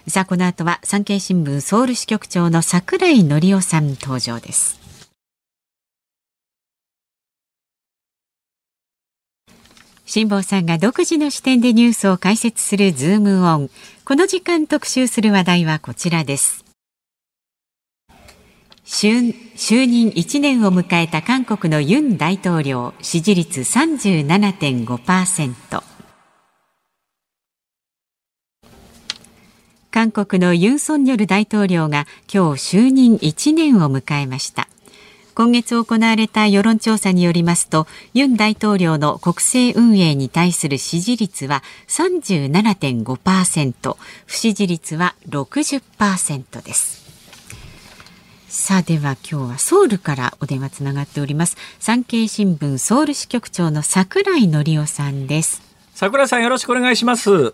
[0.08, 4.78] さあ、この後は産経新聞ソウル支局長の桜井紀雄さん登場です。
[10.06, 13.70] 辛坊さんが独自の視点でニュースを解説するズームオン。
[14.04, 16.65] この時間特集する話題はこちらです。
[18.88, 25.82] 就任1年を迎えた韓国のユン大統領支持率37.5%
[29.90, 34.68] 韓国のユン・ソンニョル大統領が今日就任1年を迎えました。
[35.34, 43.96] 今月行われた世論調査によりますとユン大統領の国政運営に対する支持率は37.5%
[44.26, 47.05] 不支持率は60%です。
[48.48, 51.56] さあでは今日はソウルからお電話つながっております。
[51.80, 55.62] 産経新聞ソウル支局長の櫻井則夫さんです。
[55.94, 57.28] 櫻井さんよろしくお願いします。
[57.28, 57.52] よ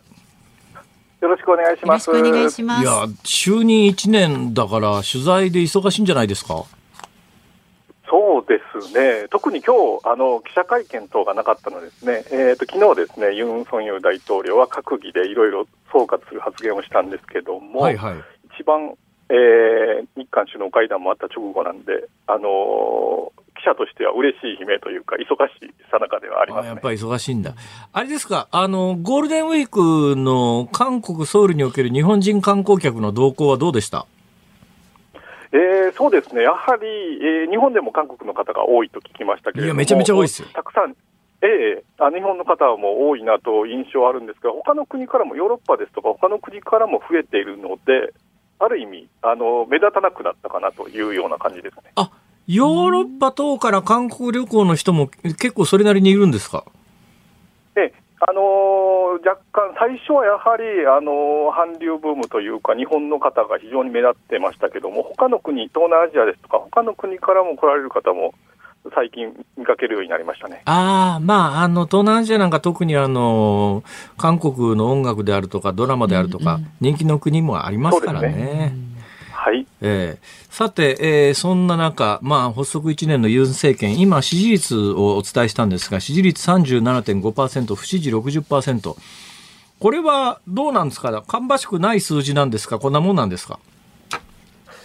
[1.23, 2.11] ろしくお願いします。
[2.11, 2.83] お願いします。
[2.83, 6.65] いや、就任1年だから取材で忙しいんじゃないですか？
[8.11, 18.17] そうですね、特に今日あの記者会見等がなかったのですね、えーと、昨日ですね、ユン・ソンユ大統領は閣議でいろいろ総括する発言をしたんですけども、はいはい、
[18.55, 18.93] 一番
[19.35, 27.55] えー、日韓首脳会談もあった直後なんで、あのー、記者としては嬉しい悲鳴というか、忙しいさなかではあります、ね、やっぱり忙しいんだ。
[27.95, 34.05] あれですか、あの、ゴールデンウィークの韓国・ソウルにおける日本人観光客の動向はどうでした？
[35.55, 40.49] えー、そうですね、やはり、えー、日本でも韓国の方が多いと聞きましたけれども、いやめちゃめちゃ多いですよ。
[40.53, 40.95] たくさん
[41.45, 48.15] ええ、あ日本の方はもう多いなと印象あるんですが、他の国からも、ヨーロッパですとか、他の国からも増えているので、
[48.65, 51.93] ある意味、あの目立たなくなったかなというような感じですね。
[51.97, 52.11] あ
[52.47, 56.65] ヨーロッパ等から韓国旅行の人も結構それなりにいるんですか？
[57.77, 68.35] ええ、あのー、若干、最初はやはり、あのー、韓流ブームというか、日本の方が非常に目立ってましたけども、他の国、東南アジアですとか、他の国からも来られる方も
[68.95, 70.63] 最近見かけるようになりましたね。
[70.65, 73.85] ああ、まあ、あの、東南アジアなんか特にあの、
[74.19, 78.75] 韓国の音楽であるとか、ドラマであるとか、人気の国もありますからね。
[79.33, 79.67] はい。
[79.81, 88.97] えー、さて、えー、そんな中、まあ、発足1年のユン政権、今、支持率をお伝えしたんですが、支持率37.5%、不支持60%。
[89.81, 91.11] これはどうなんですか？
[91.27, 92.79] 芳しくない数字なんですか？
[92.79, 93.59] こんなもんなんですか？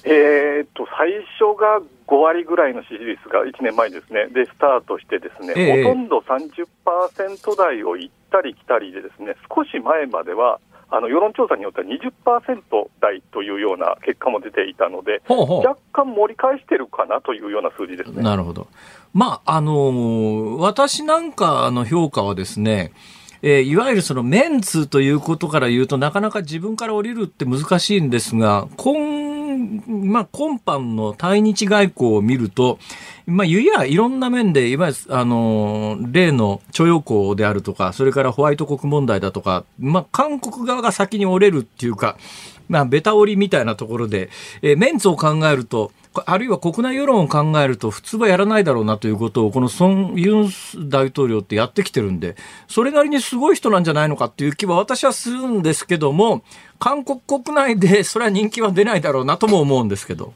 [0.08, 12.62] えー、っと、最初が5割ぐらいの支持率が1年前ですね、でスタートしてですね、えほとんど30%台を行ったり来たりでですね、少し前までは、あの世論調査によっては20%
[13.02, 18.24] 台というような結果も出ていたので、ほうほう若干盛り返してるかなというような数字ですね。
[18.24, 18.68] なるほど。
[19.14, 22.94] まあ、あのー、私なんかの評価はですね、
[23.42, 29.37] えー、いわゆるそのメンツということから言うとなかなか自分から降りるって難しいんですが、今、
[29.88, 32.80] まあ、今般の対日外交を見ると、
[33.26, 42.18] まあ、いや、いろんな面で、いわゆる、あの、例の徴用工であるとか、それからホワイト国問題だとか、まあ、韓国側が先に折れるっていうか、
[42.70, 44.30] まあ、ベタ折りみたいなところで、
[44.62, 45.92] えー、メンツを考えると、
[46.26, 50.50] あるいは国内世論を考えると、普通はやらないだろうなということを、このソン・ユン
[50.90, 52.36] 大統領ってやってきてるんで、
[52.68, 56.42] それなりにすごい人なんじゃないのかっていう気は私はするんですけども、
[56.80, 60.34] 韓国国内でそれは人気は出ないだろうなとも思うんですけど。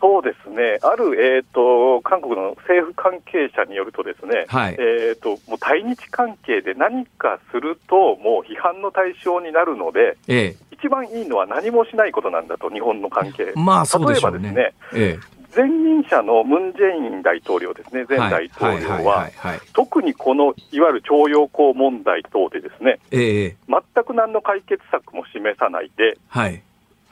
[0.00, 13.52] そうですね、ある、えーと、韓国の政府関係者によると、ですね、はい、えーと、もう対日関係で何かすると、もう批判の対象になるので、ええ、一番いいのは何もしないことなんだと、日本の関係。
[13.54, 15.18] まあ、例えばですね、ええ、
[15.56, 19.30] 前任者のムン・ジェイン大統領ですね、前大統領は、
[19.72, 26.62] 特にこのいわゆる徴用工問題等でですね、え全く何の解決策も示さないで、はい、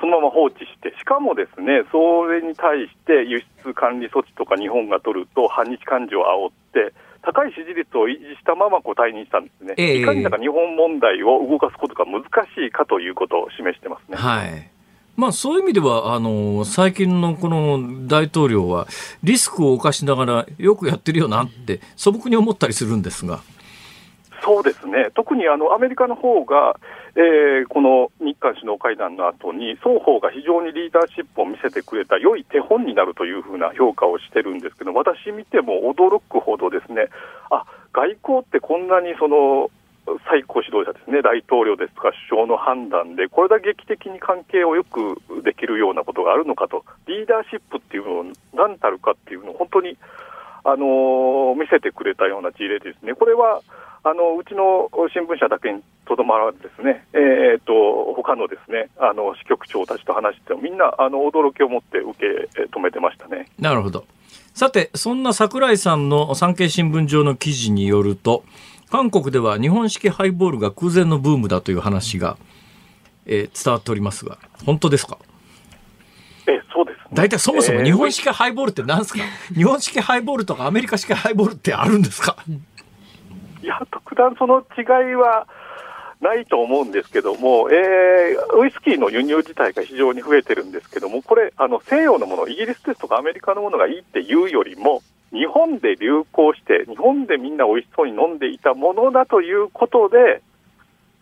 [0.05, 6.53] そのまま放置して、しかもですね、それに対して輸出管理措置とか日本が取ると、反日感情を煽っ
[6.91, 14.19] て、高い支持率を維持したままこう退任したんですね、えー、いかにだか日本問題を動かすことが難しいかということを示してますね。
[14.19, 14.71] はい
[15.17, 18.87] まあ、そういう意味ではあの最近のこの大統領は
[19.23, 23.41] リスクを冒しながらよくやってるよなって素朴に思ったりするんですが。
[24.43, 26.79] そうですね特にあのアメリカの方が
[27.17, 37.09] えー、この日韓首脳会談の後に、双方が非常にリーダーシップを見せてくれた良い手本になるというふうな評価をしてるんですけど、私見ても驚くほどですね、
[37.51, 39.71] あ外交ってこんなにその
[40.29, 49.97] 最高指導者ですね、大統領ですとか首相の判断で、これだけ劇的に関係をよくできるようなことがあるのかと、リーダーシップっていうのを何たるかっていうのを本当に、
[50.65, 53.15] あのー、見せてくれたような事例ですね。
[53.15, 53.61] これは
[54.03, 63.47] あのうちの新聞社だけにとどまらずですね、えーと、他のですねあの支局長たちと話しても、みんなあの驚きを持って受け止めてましたね。
[63.59, 64.05] なるほど、
[64.53, 68.45] さて、そんな櫻井さんの産経新聞上の記事によると、
[68.91, 72.37] 韓国では日本式ハイボールが空前のブームだという話が、
[73.25, 75.17] えー、伝わっておりますが、本当ですか？
[76.47, 76.84] えそう
[77.15, 82.37] 大体そもそも日本式ハイボールって何ですか、えー、日本式ハイボールとかアメリカ式ハイボールってあるんですか、
[83.63, 85.47] いや、特段その違いは
[86.21, 100.43] ないと思うんですけども、えー、ウイスキーの輸入自体が非常に増えてるんですけども、これ、あの西洋のもの、イギリスですとかアメリカのものがいいっていうよりも、日本で流行して、日本でみんな美味しそうに飲んでいたものだということで、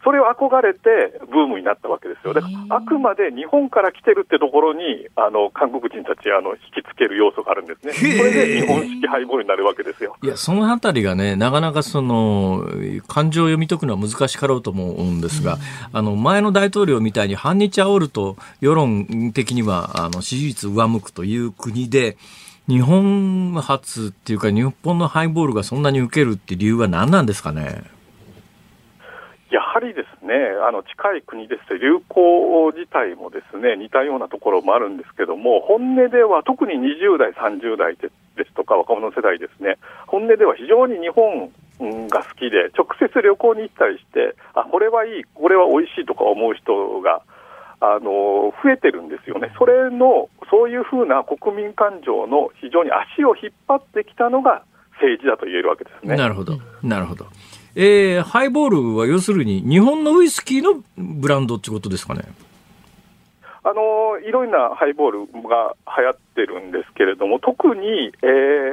[0.05, 2.35] それを憧れてブームになったわけですよ。
[2.35, 8.19] だからあくまで日本から来てるってところに、あの、韓国人たち、あの、引きつける要素があるんですね。
[8.19, 10.17] これで日本式ハイボールになるわけですよ。
[10.23, 12.67] いや、そのあたりがね、なかなかその、
[13.07, 15.59] 感情を読み解くのは難しかろうと思うんですが、
[15.93, 22.17] あの、前の大統領みたいに反日煽ると、世論的には、あの、支持率上向くという国で、
[22.69, 27.83] 日本発っていうか、日本のハイボールがそんなに受けるっていう理由は何なんですかね？
[29.53, 30.33] やはりですね、
[30.67, 38.09] あの近い国ですと、流行自体もですね似たようなところもあるんですけども、本音では特に20代、30代で
[38.44, 39.77] すとか、若者世代ですね、
[40.07, 41.53] 本音では非常に日本
[42.09, 47.21] が好きで、直接旅行に行ったりして、あこれはいい、これは美味しいとか思う人が
[47.81, 54.63] あの増えてるんですよね、それのそういうふうな国民感情の非常に足を引っ張ってきたのが
[54.96, 56.17] 政治だと言えるわけですね。
[56.17, 56.57] なるほど。
[56.83, 57.27] なるほど。
[57.75, 62.23] えー、ハイボールは要するに日本のウイスキーのブランドってことですかね？
[63.64, 68.27] あのいろいろなハイボールが流行ってるんですけれども、特に、え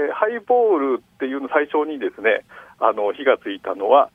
[0.10, 2.44] ー、ハイボールっていうの最初にですね、
[2.80, 4.10] あの火がついたのは、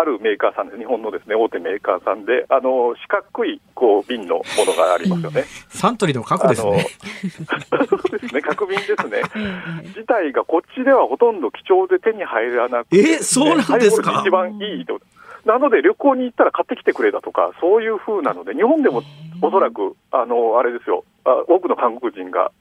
[0.00, 5.44] あるメーカーさんです、日本のですね大手メーカーさんで、あの四角いこう瓶のものがありますよね。
[5.68, 6.86] サントリーの角ですね。
[7.88, 9.22] そうですね、角瓶ですね。
[9.96, 14.22] 自体がこっちではほとんど貴重で手に入らなくて、ね、えそうなんですか？
[14.24, 15.00] 一番いいと。
[15.44, 19.02] なので旅行に行ったら買ってきてくれだとか、そういう風なので、日本でも
[19.40, 22.52] おそらく、あの、あれですよ、あ多くの韓国人が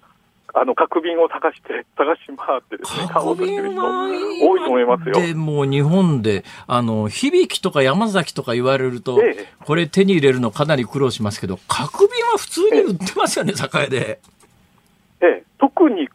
[0.54, 5.14] あの角瓶を探して、探し回ってですね、買おうとしてる人、多いと思いますよ。
[5.16, 14.20] でも日本で、あの、響とか山崎とか言われると、ええ、これ手に入れるのかなり苦労しますけど、角瓶は普通に売ってますよね、ええ、で。
[15.22, 16.08] ええ、特に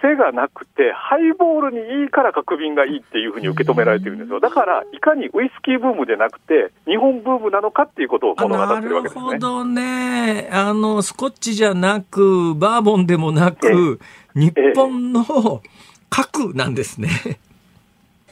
[0.00, 4.40] 癖がなくて、ハイボールにいいから角瓶がいいっていうふうに受け止められてるんですよ。
[4.40, 9.24] だから、いかにウイスキーブームでなくて、日本ブームなのかっていうことを物語ってるわけですね。
[9.26, 10.48] なるほどね。
[10.52, 14.00] あの、スコッチじゃなく、バーボンでもなく、
[14.34, 15.62] 日本の
[16.10, 17.08] 核なんですね。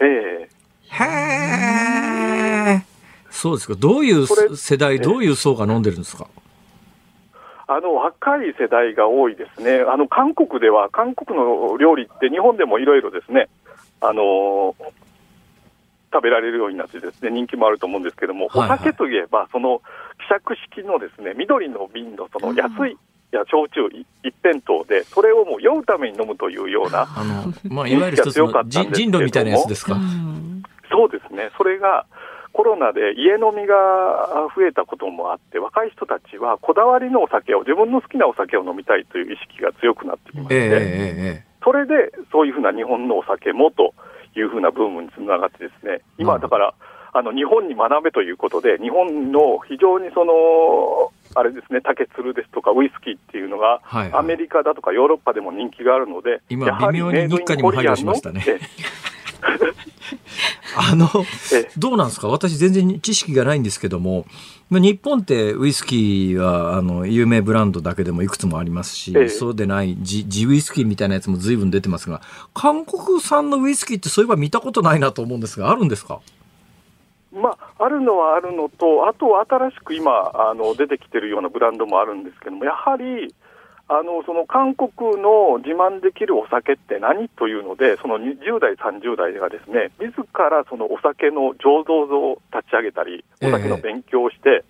[0.01, 0.49] ええ。
[0.91, 1.05] へ
[2.79, 2.83] え。
[3.31, 3.75] そうですか。
[3.75, 6.27] どういう世代、どういう層が飲んでるんですか？
[7.67, 13.49] あの若い世代が多いですね、あの韓国では、韓国の料理って日本でもいろいろですね、
[14.01, 14.77] あの
[16.12, 19.81] 食べられるようになってですね人気もあると思うんですけども、はいはい、お酒といえば、その
[20.29, 22.99] 希釈式のですね緑の瓶のその安い、
[23.33, 23.89] や焼酎
[24.23, 29.97] 一辺倒で、それをもう酔うために飲むというような、あのまあ、いわゆる一つの人狼みたいなやつですか？
[30.91, 32.07] そうですね、それが
[32.55, 33.75] コロナで家飲みが
[34.55, 43.93] 増えたこともあって、若い人たちはこだわりのお酒を、自分の好きなお酒を飲みたいという意識が強くなってきまして、えー、それでそういうふうな日本のお酒もと
[44.37, 46.75] いうふうなブームにつながってですね、今、だから、
[47.13, 58.45] あの日本に学べということで、日本の非常にその、あれですね、竹鶴ですとかウイスキーっていうのが、はいはい、アメリカだとかヨーロッパでも人気があるので、今、微妙に日課にも配慮しましたね。
[60.91, 61.09] あの、
[61.78, 62.28] どうなんですか？
[62.28, 64.26] 私全然知識がないんですけども、
[64.70, 72.20] 日本ってウイスキーはあの有名ブランドだけでもいくつもありますし、ええ、そうでない地地ウイスキーみたいなやつも随分出てますが、
[72.53, 76.20] 韓国産のウイスキーってそういえば見たことないなと思うんですが、あるんですか？
[77.32, 83.35] まあ、あるのはあるのと、あと新しく今あの出てきてるようなブランドもあるんですけども、やはり
[83.87, 94.64] あのその韓国の自慢できるお酒って何というので、その20代、30代がですね自らそのお酒の醸造像を立ち上げたり、お酒の勉強をして、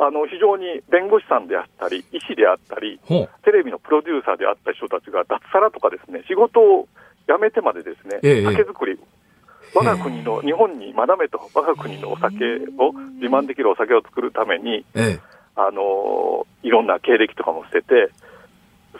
[0.00, 2.98] ー、あの非常に弁護士さんであったり、医師であったり、
[3.44, 6.88] テレビのプロデューサーであった人たちが脱サラとかですね仕事を
[7.28, 8.98] 辞めてまでですね、えー、酒造り、
[9.74, 12.32] 我が国の日本に学べと、我が国のお酒
[12.78, 15.20] を、自慢できるお酒を作るために、ええ、
[15.56, 18.10] あのいろんな経歴とかも捨てて、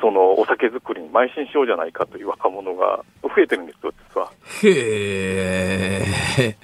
[0.00, 4.30] そのお酒造りに邁進しようじゃないかという若者が増えてるんですよ、実は。
[4.62, 6.04] へ
[6.38, 6.56] え、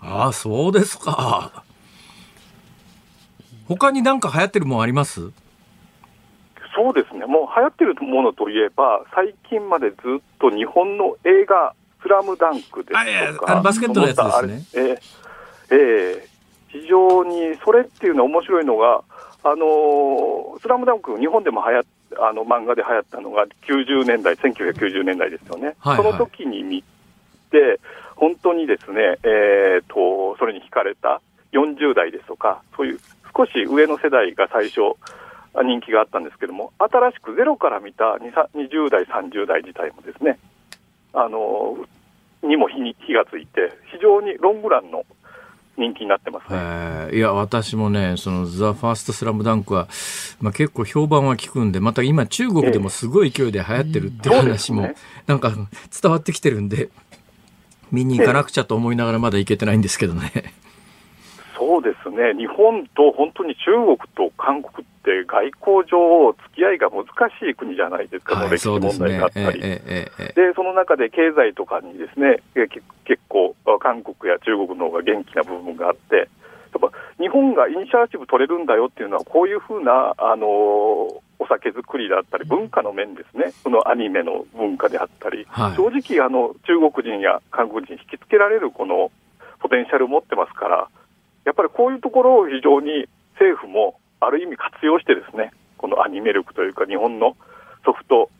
[0.00, 1.64] ああ、そうですか。
[3.68, 5.30] 他に何か流行ってるもんあります？
[6.74, 14.62] そうですね、もう流行ってるものといえば、最近までずっと日本の映画、スラムダンクですとか、バスケットのやつですね。
[14.74, 15.00] えー、
[15.72, 19.02] えー、非常にそれっていうのは面白いのが、
[19.42, 21.80] あのー、スラムダンク、日本でも流行
[22.18, 26.82] あの漫画で流行ったのが90年代、1990年代ですよね、はいはい、その時に見
[27.50, 27.80] て、
[28.16, 31.20] 本当にですね、えーと、それに惹かれた
[31.52, 33.00] 40代ですとか、そういう
[33.36, 34.96] 少し上の世代が最初、
[35.64, 40.38] 人気があったんですけども、新しくゼロから見た20代、30代自体もですね、
[41.12, 41.76] あの
[42.42, 45.04] にも火に火がついて、非常にロングランの
[45.80, 47.16] 人気になってますね。
[47.16, 49.88] いや、私もね、そのザ・ファーストスラムダンクは、
[50.40, 54.90] まあ、結構評判は聞くんで、また今中国でもすごい勢いで流行ってるっていう話も、
[55.26, 55.54] なんか
[56.00, 56.90] 伝わってきてるんで、
[57.90, 60.54] 見に行かなくちゃと思いながらまだ行けてないんですけどね。
[61.60, 67.04] そうですね、日本と本当に中国と韓国って外交上、付き合いが難
[67.38, 69.78] しい国じゃないですか、はい、歴史問題があったり、で、
[70.56, 76.28] その中で経済とかにですね結構、韓国や中国の方が元気な部分があって、やっ
[76.80, 76.90] ぱ
[77.20, 89.10] 日本がイニシアチブ取れるんだよっていうのは、こういうふうな、あのお酒作りだったり、文化の面ですね、そのアニメの文化であったり、はい、正直あの、中国人や韓国人引きつけられるこの
[89.58, 90.88] ポテンシャルを持ってますから、
[91.50, 97.36] やっぱりこういうところを非常に政府もある意味活用してですね、このアニメ力というか日本の
[97.84, 98.30] ソフト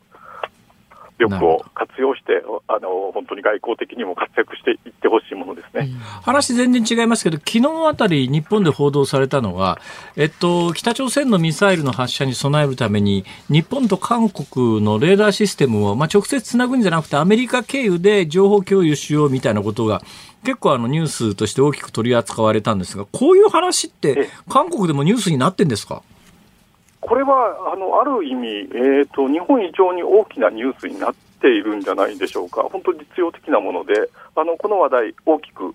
[1.21, 5.91] 力を活用して、あの本当に外交的にも活躍していってほしいものですね、
[6.23, 9.79] 話全然違いますけど、昨日あたり、日本で報道されたのは、
[10.17, 20.03] えっと、北朝鮮のミサイルの発射に備えるために、日本と韓国のレーダーシステムを、まあ、直接つなぐんじゃなくて、アメリカ経由で情報共有しようみたいなことが、
[20.43, 26.03] 結構あのニュースとして大きく取り扱われたんですが、こういう話って、韓国でもニュースになってんですか？
[27.01, 35.75] これはあのある意味、えーと、日本以上に大きなニュースになっているんじゃないでしょうか、本当に実用的なもので、あのこの話題、大きく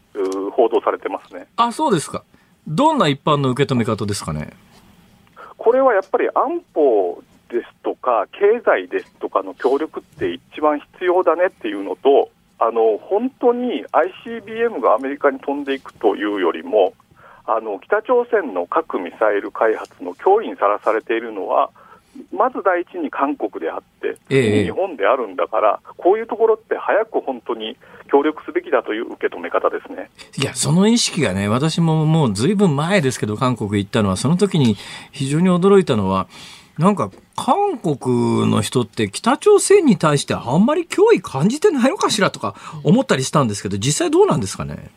[0.51, 1.47] 報道されてますね。
[1.57, 2.23] あそうですか、
[2.67, 4.53] どんな一般の受け止め方ですかね？
[5.57, 13.83] これはやっぱり安保ですとか、経済ですとかの協力って一番必要だねっていうのと、あの本当に
[14.25, 16.93] ICBM がアメリカに飛んでいくというよりも、
[17.47, 21.69] あの北朝鮮の核・ミサイル開発の脅威にさらされているのは、
[22.33, 27.77] まず第一に韓国であって、ええ、日本であるんだから、こういうところって早く本当に
[28.09, 34.77] 協力すべきだという受け止め方ですねいや、その意識がね、私ももうずいぶん前ですけど、韓国行ったのは、その時に
[35.11, 36.27] 非常に驚いたのは、
[36.77, 44.89] なんか韓国の人って北朝鮮に対してあんまり脅威感じてないのかしらとか思ったりしたんですけど、実際どうなんですかね？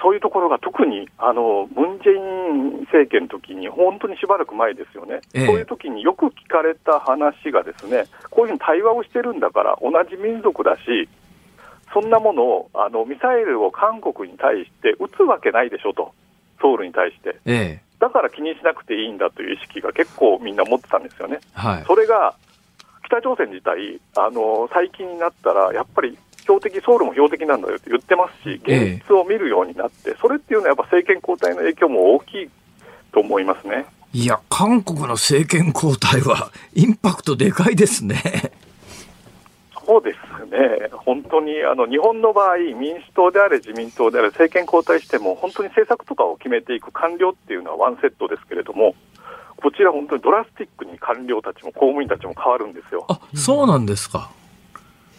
[0.00, 11.08] そういうところが特にあのムン・ジェイン政権の時に、本当にしばらく前ですよね、ええ、そういう時によく聞かれた話が、ですねこういうふうに対話をしてるんだから、同じ民族だし、
[11.92, 16.12] そんなものをあのミサイルを韓国に対して撃つわけないでしょと、
[16.60, 17.36] ソウルに対して。
[17.44, 21.40] え、だから気にしなくていいんだという意識が結構みんな持ってたんですよね。
[21.52, 22.34] はい、それが
[23.04, 32.50] 北朝鮮自体あの、最近になったら、やっぱり標的、ソウルも標的なんだよって言ってますし、現実を見るようになって、それっていうのはやっぱ政権交代の影響も大きい
[33.12, 33.86] と思いますね。
[34.12, 38.22] いや、韓国の政権交代は インパクトでかいですね。
[39.86, 48.94] そうですね、本当にあの日本の場合、民主党であれ、自民党であれ、政権交代しても、本当に政策とかを決めていく官僚っていうのはワンセットですけれども、
[49.56, 53.04] こちら、本当にドラスティックに官僚たちも公務員たちも変わるんですよ。
[53.08, 54.30] あそうなんですか。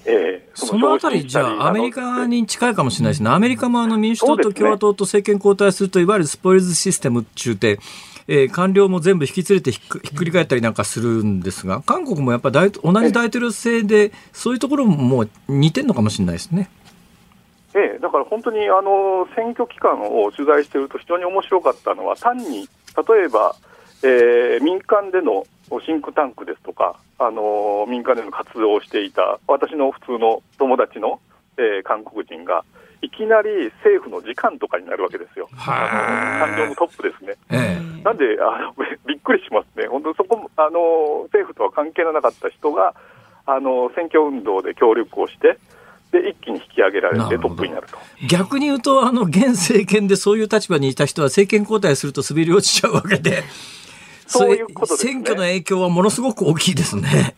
[0.06, 7.80] えー、そのあたり、じゃあ、アメリカに近いかもしれないですね、アメリカもあの民主党と共和党と政権交代すると、いわゆるスポイルズシステム中で、
[8.28, 16.70] えー、官僚も全部引き連れてひっくり返ったりなんかするんですが、韓国もやっぱり同じ大統領制で、そういうところももう似てるのかもしれないですね。
[17.76, 22.70] ええ、だから本当にあの選挙期間を取材していると非常に面白かったのは単に
[23.08, 23.53] 例えば、
[24.01, 25.45] えー、民間での
[25.86, 31.20] シンクタンクですとか、あの民間での活動をしていた私の普通の友達の、
[31.57, 32.63] えー、韓国人が、
[33.01, 37.36] いきなり政府の次官とかになるわけですよ、官僚のトップですね。
[37.51, 42.93] ええ、なんであの びっくりしますね、本当そこあの政府とは関係のなかった人が
[43.45, 45.57] あの選挙運動で協力をして、
[46.11, 47.97] で一気に引き上げられてトップになると。
[48.28, 53.43] 逆に言うと、あの現政権でそういう立場にいた人は政権交代すると滑り落ちちゃうわけで。
[54.28, 55.11] そういうことですね。
[55.13, 57.36] 選挙の影響はものすごく大きいですね。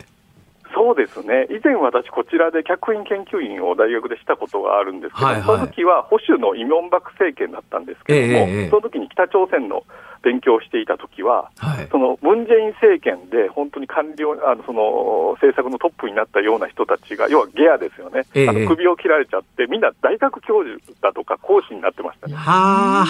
[0.77, 9.83] そうですね、以前、私、こちらで客員研究員を大学でしたことがあるんですけど、はいはい、その時は保守のイ・ミョンバク政権だったんですけれども、えー、その時に北朝鮮の
[10.23, 22.35] 勉強していたときは、はい、そのムン・ジェイン政権で本当に官僚あのその政策のトップになったような人たちが、要はゲアですよね、えー、あの首を切られちゃって、みんな大学教授だとか講師になってましたね。
[22.35, 23.05] は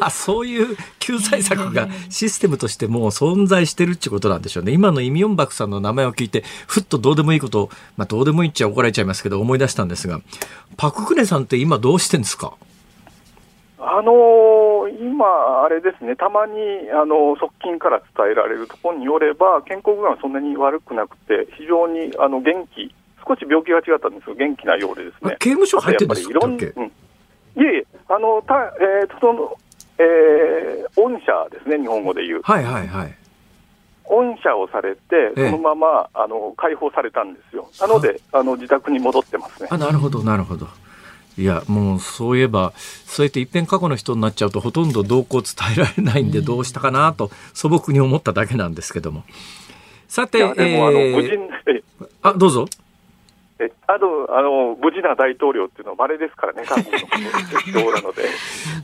[0.00, 4.72] あ、 そういう救済策がシステムとしてもう存在してるってことなんでしょうね。
[4.72, 10.20] 今のイ・ミョンバクさんの名前を聞いて、ふっとどうでもいいことを、まあ、どうでもいいっちゃ怒られちゃいますけど、思い出したんですが、
[10.76, 12.52] パククネさんって今どうしてんですか？
[13.84, 14.14] あのー、
[15.02, 16.54] 今、あれですね、たまに
[16.92, 22.94] あの側近から伝えられるところによれば、健康具合はそんなに悪くなくて、非常にあの元気、
[23.26, 25.36] 少し病気が違ったんですが、元気なようでですね。
[25.40, 26.58] 刑務所入ってるんですかうん、い
[27.56, 29.56] えいえ、あのたえー、その
[29.98, 32.40] えー、御社ですね、日本語で言う。
[32.42, 33.14] はいはいはい。
[34.04, 37.68] 御社をされて、そのまま、あの解放されたんですよ。
[37.80, 39.68] なので、あの自宅に戻ってますね。
[39.70, 40.66] あなるほど、なるほど。
[41.38, 49.24] いやもうそういえばそうやって一遍過去の人になっちゃうとほとんど動向伝えられないんでどうしたかなと素朴に思っただけなんですけども。
[50.08, 51.82] さて、えー、
[52.22, 52.66] あどうぞ。
[53.58, 57.00] えあとあの無事な大統領っていうのは稀ですからね、韓国の
[57.60, 58.28] 人なので。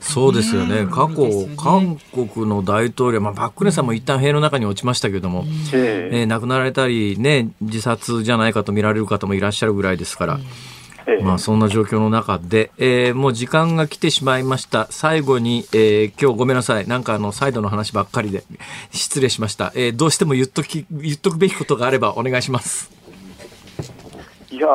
[0.01, 5.44] そうですよね、過去、ね、韓国の大統領、まあ、パク・クネさんも一旦塀の中に落ちましたけども、
[5.74, 10.38] えー、えー、亡くなられたり、ね、自殺じゃないかと見られる方もいらっしゃるぐらいですから。
[11.22, 14.86] まあ、そんな状況の中で、えー、もう時間が来てしまいました。
[14.90, 16.86] 最後に、えー、今日ごめんなさい。
[16.86, 18.42] なんかあの、サイドの話ばっかりで
[18.90, 19.72] 失礼しました。
[19.74, 22.90] えー、どうしても言っとき、言っとくべきことがあればお願いします。
[24.50, 24.66] いや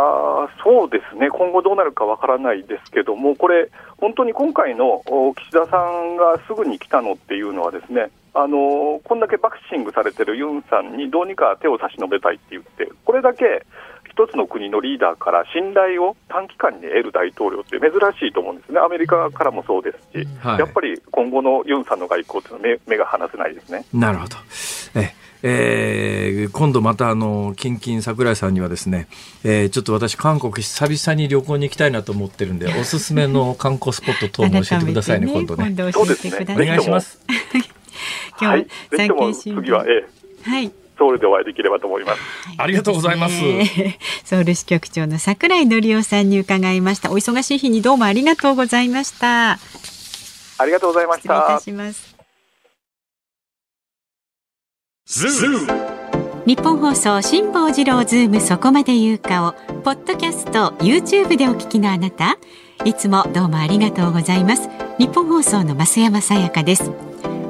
[0.63, 5.03] そうですね、今後どうなるかわからないですけども、これ、本当に今回の
[5.35, 13.65] 岸田さんがすぐに来たのっていうのは、ですねあのこんだけバクシングされてるユンさんにどうにか手を差し伸べたいって言って、これだけ
[14.15, 17.89] 一つの国のリーダーから信頼を短期間に得る大統領って珍
[18.19, 23.85] しいと思うんですね、アメリカからもそうですし、はい、やっぱり今後のユンさんの外交っていうのは目目が離せないですね。
[23.93, 24.37] なるほど
[24.95, 25.13] え
[25.45, 29.07] えー、今度またあの、キンキン桜井さんにはですね、
[29.43, 35.91] えー、ちょっと私韓国久々に旅行に行きたいなと思ってるんで、 おすすめの観光スポット等も教えてくださいね、今度ね。
[35.91, 36.45] そうですね。
[36.49, 37.19] お願いします。
[38.39, 38.69] 今日、はい、ぜ
[39.03, 40.05] ひとも次は、え
[40.47, 40.71] え、はい。
[41.03, 42.21] ソウルでお会いできればと思います。
[42.47, 43.35] はい、ありがとうございます。
[44.23, 47.11] ソウル支局長の桜井紀夫さんに伺いました。
[47.11, 49.51] お忙しい日にどうもありがとうございました。
[49.51, 51.59] ありがとうございました。
[51.59, 52.13] 失礼いたします。
[56.45, 62.37] ニッポン放送辛坊治郎ズームそこまで言うかをポッドキャスト YouTube でお聞きのあなた
[62.85, 67.12] いつもどうもありがとうございますニッポン放送の増山さやかです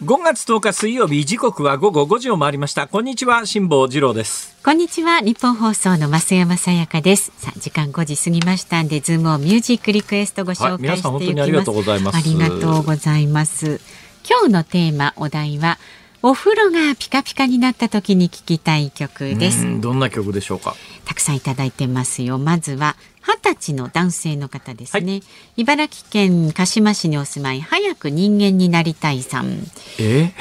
[0.00, 2.86] 5月10日水曜日時刻は午後5時を回りました。
[2.86, 4.56] こんにちは辛坊治郎です。
[4.64, 7.32] こんにちは日本放送の増山さやかです。
[7.36, 12.16] さあ時間5時過ぎましたんでズームをミュージックリクエストご紹介していきます、はい、ありがとうございます。
[12.16, 13.80] ありがとうございます。
[14.24, 15.78] 今日のテーマお題は
[16.22, 19.80] お風呂がピカピカになった時に聞きたい曲です。
[19.80, 20.76] どんな曲でしょうか？
[21.06, 22.38] たくさんいただいてますよ。
[22.38, 22.94] まずは
[23.28, 25.22] 二十歳の男性の方ですね、はい、
[25.58, 29.64] 茨城県鹿島市にお住まい早く人間になりたいさん。
[30.00, 30.32] え？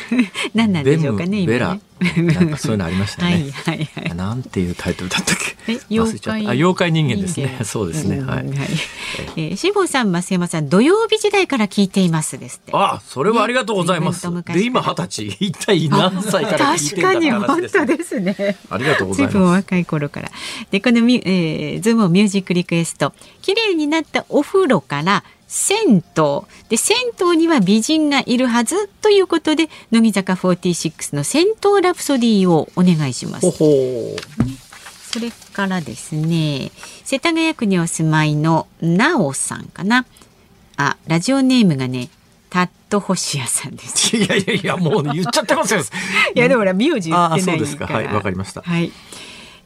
[0.54, 3.30] 何なんでしょうかね今ねなんかそういうのありましたね。
[3.30, 4.16] はいはいはい。
[4.16, 5.36] なんていうタイトルだったっ
[5.66, 5.80] け？
[5.90, 6.46] 妖怪。
[6.46, 7.58] あ、妖怪人間ですね。
[7.64, 8.20] そうですね。
[8.20, 8.46] はい。
[8.48, 8.56] はい、
[9.36, 12.72] えー、しぼさん、増山さん、土曜日時代から聞いていますですって。
[12.74, 14.28] あ、それはありがとうございます。
[14.44, 18.56] で、今二十歳、一体何歳から聞いて確かに本当ですね。
[18.70, 19.38] ありがとうございます。
[19.38, 20.30] 若い頃から。
[20.70, 25.22] で、このミ、えー、ズームミュージックリクエスト、綺麗になったお風呂から。
[25.54, 26.02] 銭湯
[26.68, 33.52] で銭湯には美人がいるはずということで乃木坂46の銭湯ラプソディをお願いします。
[33.52, 36.72] それからですね
[37.04, 40.06] 世田谷区にお住まいのなおさんかな
[40.76, 42.08] あラジオネームがね
[42.50, 44.16] タット星屋さんです。
[44.16, 45.80] いやいやいやもう言っちゃってますよ。
[46.34, 47.94] いやでもほら名字言ってないから。
[47.94, 48.62] はいわかりました。
[48.62, 48.90] はい。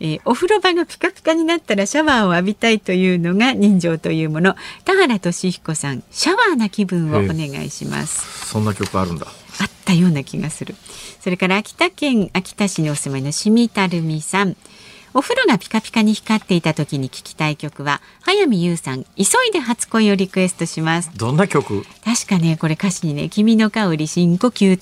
[0.00, 4.54] えー、お風呂場がピカピカになったらシャワーを浴びたいというのが人情というもの。
[4.84, 8.46] 田原俊彦さんシャワーな気分をお願いします。
[8.46, 9.26] そんな曲あるんだ。
[9.60, 10.74] あったような気がする。
[11.20, 14.56] それから秋田県秋田市にお住まいのしみたるみさん。
[15.14, 21.10] お風呂がピカピカに光っていた時に聞きたい曲は早見優さん急いで初恋をリクエストします。
[21.16, 21.84] どんな曲？
[22.04, 24.78] 確かねこれ歌詞にね君の香り深呼吸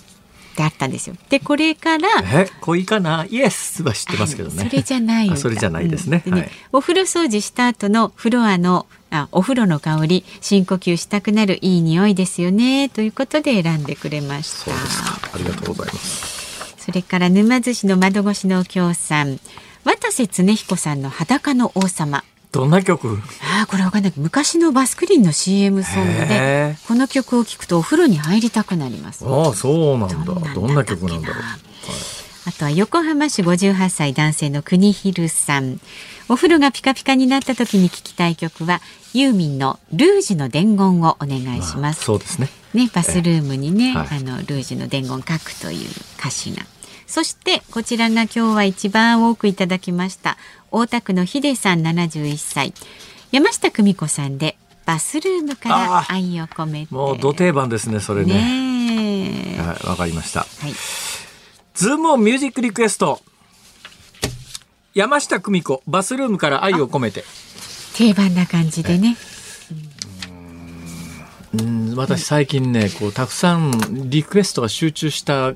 [0.57, 1.17] ってあったんですよ。
[1.29, 3.27] でこれからえ恋かな？
[3.29, 4.65] イエスは知ってますけどね。
[4.65, 6.23] それじゃないそれじゃないですね。
[6.27, 6.35] うん。
[6.35, 12.89] ねはい、お風呂掃除した後のフロアのあお風呂の香り深呼吸したくなるいい匂いですよね。
[12.89, 14.73] ということで選んでくれました。
[14.73, 16.75] ありがとうございます。
[16.79, 19.39] それから沼津市の窓越しの京さん。
[19.85, 22.25] 渡瀬恒彦さんの裸の王様
[22.57, 23.19] どんな曲？
[23.43, 29.25] ああこれわかんない昔のバスクリンの CM ソングでこの曲を聴くとお風呂に入りたくなります。
[29.27, 30.55] ああそうなんだ。
[30.55, 31.19] どんな曲な。
[31.19, 31.45] んだろう、はい、
[32.47, 35.81] あとは横浜市58歳男性の国広さん。
[36.29, 38.81] お風呂がピカピカになった時に聴きたい曲は
[39.13, 42.05] ユーミンのルージュの伝言をお願いします。
[42.05, 42.49] そうですね。
[42.75, 45.89] ねバスルームにね、はい、あのルージュの伝言書くという
[46.19, 46.65] 歌詞が
[47.07, 50.37] そしてこちらが今日は一番多くいただきました
[50.71, 52.75] 大田区のヒデさん71歳。
[53.33, 56.95] 山下久美子さんでバスルームから愛を込めて。
[56.95, 59.57] もう土定番ですねそれね。
[59.59, 60.73] はいわかりました、はい、
[61.75, 63.21] ズームオンミュージックリクエスト。
[64.95, 67.25] 山下久美子バスルームから愛を込めて。
[67.97, 69.17] 定番な感じでね、
[71.55, 73.73] うん私最近ねこうたくさん
[74.09, 75.55] リクエストが集中した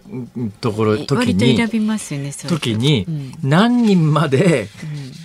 [0.61, 3.07] ところ時に選びますよね時に、
[3.43, 4.69] 何人まで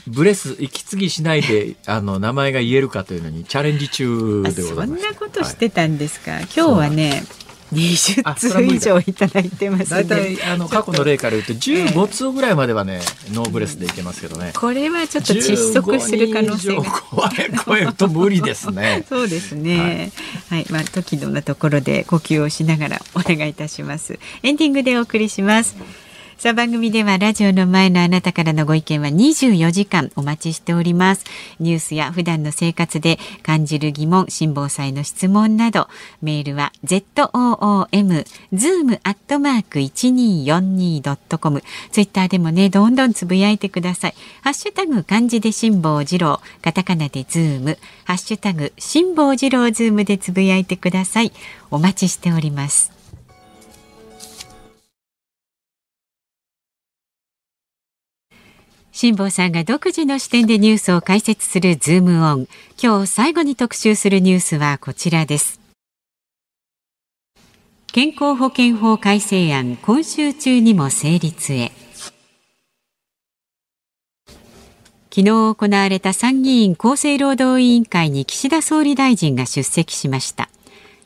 [0.07, 5.01] ブレス息継ぎしないで あの名前が言えるかというのにチャレンジ中でございます。
[5.01, 7.23] そんなことしてたんですか、はい、今日はね
[7.75, 13.01] 20通以上いただいてます大体あの過去の例から言うと15通ぐらいまではね、
[13.33, 14.53] ノーブレスでいけますけどね。
[14.55, 16.83] これはちょっと窒息する可能性が。
[17.65, 19.05] 超えると無理ですね。
[19.09, 20.11] そうですね。
[20.49, 24.19] はい、はい、まあ時のなところで呼吸をしながらお願いいたします。
[24.43, 26.04] エンディングでお送りします、うん
[26.37, 31.23] さあ番組ではラジオの前のあなたからのご意見は24時間お待ちしております。
[31.59, 35.87] ニュースや普段の生活で感じる疑問辛抱祭の質問など
[36.21, 44.15] メールは zoom zoom アットマーク 1242.com ツイッターでもねどんどんつぶやいてください。
[44.41, 46.41] ハッシュタグ漢字で辛坊治郎。
[46.61, 47.79] カタカナでズーム。
[48.03, 51.31] ハッシュタグ辛坊治郎ズームでつぶやいてください。
[51.71, 52.94] お待ちしております。
[58.97, 62.47] 辛坊さんが独自の視点でニュースを解説するズームオン。
[62.81, 65.59] 今日最後に特集するニュースはこちらです。
[67.87, 71.73] 健康保険法改正案、今週中にも成立へ。
[75.09, 80.49] 昨日行われた参議院厚生労働委員会に岸田総理大臣が出席しました。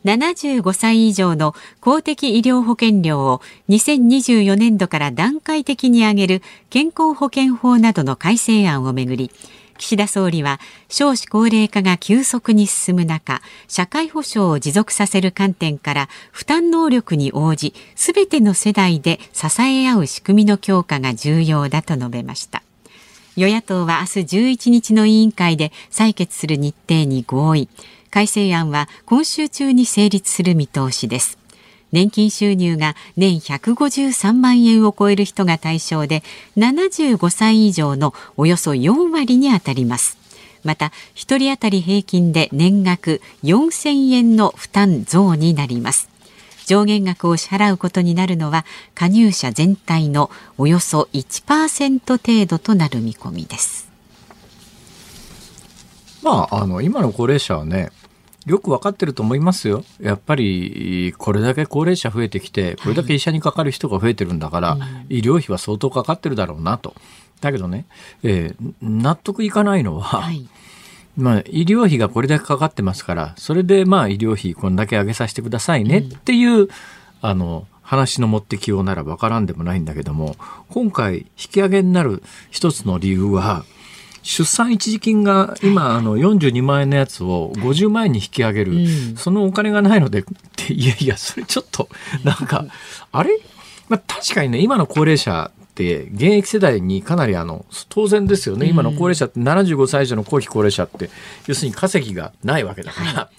[0.05, 9.31] 75歳以上の公的医療保険料を2024年度から段階的に上げる健康保険法などの改正案をめぐり
[9.77, 22.61] 岸田総理は少子高齢化が急速に進む中社会保障を持続させる観点から負担能力に応じすべての世代で支え合う仕組みの強化が重要だと述べました。
[23.35, 27.69] 与野党は明日11日の委員会で採決する日程に合意。
[28.11, 31.37] 改正案は今週中に成立する見通しです。
[31.91, 36.23] 年金収入が年153万円を超える人が対象で
[36.57, 40.17] 75歳以上のおよそ4割にあたります。
[40.63, 46.09] また1人当たり平均で年額4000円の負担増になります。
[46.65, 50.29] 上限額を支払うことになるのは加入者全体の
[50.59, 53.89] およそ1%程度となる見込みです。
[56.21, 57.91] まあ、あの今の高齢者はね
[58.49, 59.85] よく分かってると思いますよ。
[60.01, 66.95] やっぱり、これだけ高齢者増えてきて、これだけ医者にかかる人が増えてるんだから、はい、医療費は相当かかってるだろうなと。
[67.41, 67.85] だけどね、
[68.23, 70.49] えー、納得いかないのは、はい、
[71.15, 76.67] まあ、医療費がこれだけかかってますから、それでまあ医療費こんだけ上げさせてくださいねっていう、うん、
[77.21, 80.35] あの、話の持ってきようなら分からんでもないんだけども、
[80.69, 83.63] 今回引き上げになる一つの理由は、
[84.29, 90.23] 出産一時金が今あの42万円のやつを50万円に引き上げる、うん、そのお金がないのでっ
[90.55, 91.89] ていやいやそれちょっと
[92.23, 92.65] なんか
[93.11, 93.39] あれ、
[93.87, 98.67] まあ、確かにね今の高齢者って現役世代にかなりあの当然ですよね。
[98.67, 101.09] 今の高齢者って75歳以上の後期高齢者って
[101.47, 103.29] 要するに稼ぎがないわけだから、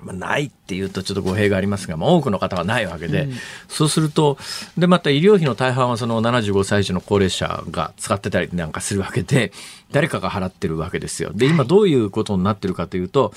[0.00, 3.32] まあ、ないっていうとちょっと語弊がありますが、まあ、多くの方はないわけで、うん、
[3.68, 4.38] そうすると
[4.76, 9.52] でまた医療費の大半はその75歳以上の高齢者が使ってたりなんかするわけで
[9.90, 11.30] 誰かが払ってるわけですよ。
[11.34, 13.32] で今どういうことになってるかというと、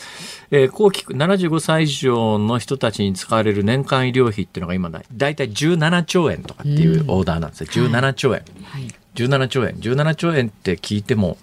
[0.51, 9.75] えー、後期75歳以上の人たちに使われる年間医療費っていうのが今大体17兆円とかっていうオーダーなんですよ、うん、17兆円、はい、17兆円。
[9.75, 11.37] 17兆円って聞いても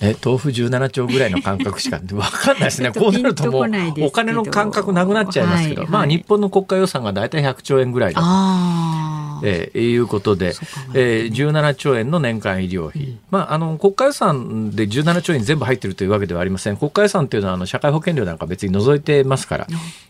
[0.00, 2.90] え豆腐17兆ぐらいの感覚しか分かんないですね。
[2.96, 9.24] こうなるともうお金の感覚なくなっちゃいますけど、まあ日本の国家予算が大体100兆円ぐらいだと。
[9.42, 10.54] えー、いうことで、
[10.94, 16.76] えー、17兆円の年間医療費、うん、まあ、あの国家予算で17兆円全部入っているというわけではありません。
[16.76, 19.66] 国家予算というのはあの社会保険料なんか別に除いてますから、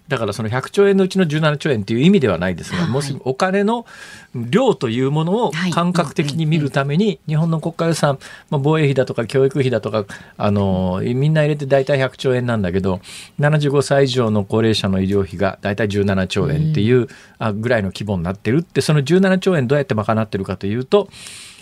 [0.09, 3.87] だからその100兆円のうちの17兆円という意味ではないですが、はい、もしお金の
[4.35, 8.19] 量というものを感覚的に見るために、日本の国家予算、
[8.51, 10.05] まあ、防衛費だとか教育費だとか
[10.37, 13.01] あのみんな入れて大体100兆円なんだけど
[13.39, 17.09] 75歳以上の高齢者の医療費が大体17兆円っていう、
[17.39, 21.09] あぐらいの規模になってるってその17兆円どうやって賄ってるかというと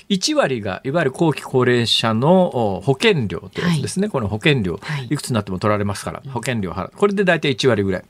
[0.09, 4.79] 1割がいわゆる後期高齢者の保険料というやつですね、はい、この保険料、
[5.11, 5.17] い。
[5.17, 6.93] くつになっても取られますから、保険料払う。
[6.95, 8.05] これで大体1割ぐらい。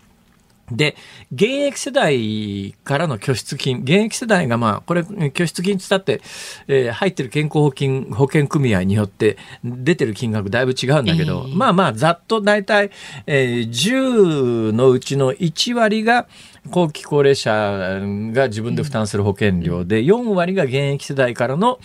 [0.76, 0.96] で、
[1.32, 6.20] 現役世代からの拠出金、現役世代がまあ、これ、拠出金つって、
[6.68, 12.90] えー、入ってる健康保険、保険組合によって出てる金額だいぶ違うんだけど、えー、まあまあ、ざっと大体、
[13.26, 16.26] えー、10のうちの1割が、
[16.70, 17.50] 後期高齢者
[18.32, 21.80] が自分で負担する保険料で、4割が現役世代からの、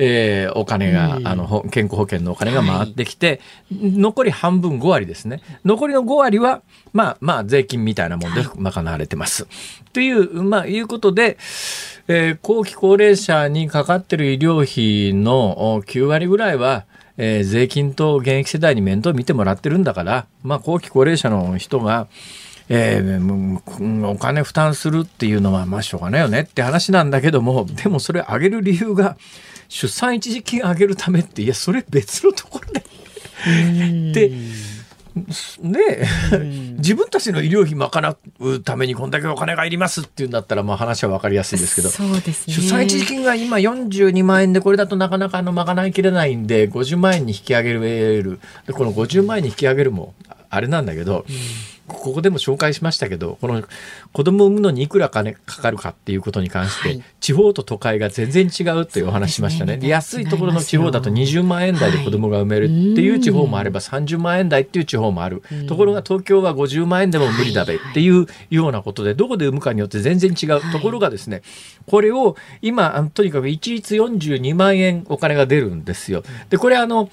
[0.00, 3.40] えー、お金が、あの、健康保険のお金が回ってきて、
[3.70, 5.42] はい、残り半分5割ですね。
[5.64, 9.42] 残りの5割は、まあ、まあ、税金みたいなもんで賄われてます。
[9.42, 11.36] はい、という、まあ、いうことで、
[12.06, 16.84] えー、後期高齢者にかかってる医療費の9割ぐらいは、
[17.16, 22.06] えー、税金と現役世代に面倒見てもらってるんだから、まあ、後期高齢者の人が、
[22.68, 29.16] えー、お金負担するっていうのはまあしょうがないよねって話なんだけどもでもそれ上げる理由が
[29.68, 32.82] 出産一時金上げるためっていやそれ別のところで
[34.12, 34.32] で
[35.60, 36.08] ね、
[36.78, 50.14] 自分たちの医療費賄うためにこんだけお金がいりますっていうんだったらまあ話は分かりやすいですけどそうです、ね、出産一時金が今42万円でこれだとなかなかあの賄いきれないんで50万円に引き上げるでこの50万円に引き上げるも
[50.50, 51.34] あれなんだけど、うん
[51.88, 53.64] ここでも紹介しましたけどこの
[54.12, 65.42] 子供を産むのにいくら金かかるかっていうことに関して、はい、地方と都会が全然違うというお話しましたね、ね、安いところの地方だと20万円台で子供が産めるっていう地方もあれば30万円台っていう地方もある。
[65.66, 70.72] ところが東京は50万円でも無理だべっていうようなことでどこで産むかによって全然違う。
[70.72, 71.42] ところがですね
[71.86, 76.22] これを今とにかく一律42万円お金が出るんですよ。
[76.50, 77.10] でこれあの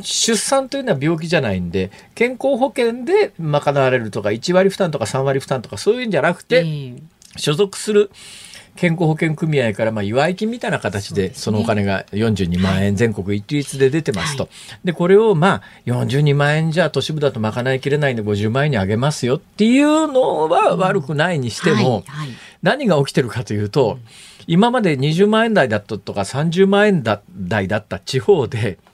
[0.00, 6.94] 出産というのは病気じゃないんで健康保険で賄われるとか1割負担とか3割負担とかそういうんじゃなくて、
[7.36, 8.10] 所属する
[8.76, 14.48] 健康保険組合からまあ祝い金みたいな形でそのお金が42万円全国一律で出てますと。
[14.82, 22.04] でこれをまあ42万円じゃ都市部だと賄いきれないんで50万円にあげますよっていうのは悪くないにしても
[22.62, 23.98] 何が起きてるかというと
[24.46, 28.78] 今まで20万円台だったとか30万円台だった地方で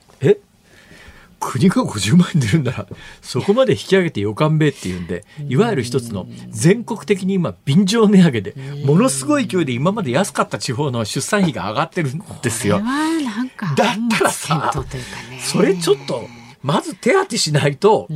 [1.41, 2.87] 国が50万円出るんなら
[3.21, 12.79] そこまで引き上げてよかんべっていうんでいわゆる一つの全国的に今便乗値上げでものすごい勢いで今まで安かった地方の出産費が上がってるんですよ。
[13.75, 14.71] だったらさ、
[15.39, 16.27] それちょっと
[16.61, 18.07] まず手当てしないと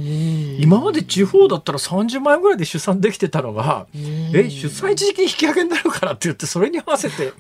[0.60, 7.34] 今まで地方だったら30万円ぐらいで出産できてたのがえ出産一時金引き上げになるからって言ってそれに合わせて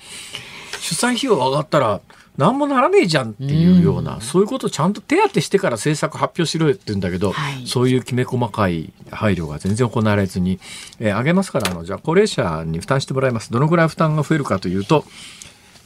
[0.79, 2.01] 出産費用上がったら
[2.37, 10.59] 何もならねえじゃんっていうような、うん、そういうことをちゃんと手当てしてから政策発表しろよって言うんだけど、はい、そういうきめ細かい配慮が全然行われずに、
[10.99, 15.05] えー、上げますからあのじゃあ高齢者に負担してもらいますどのぐらい負担が増えるかというと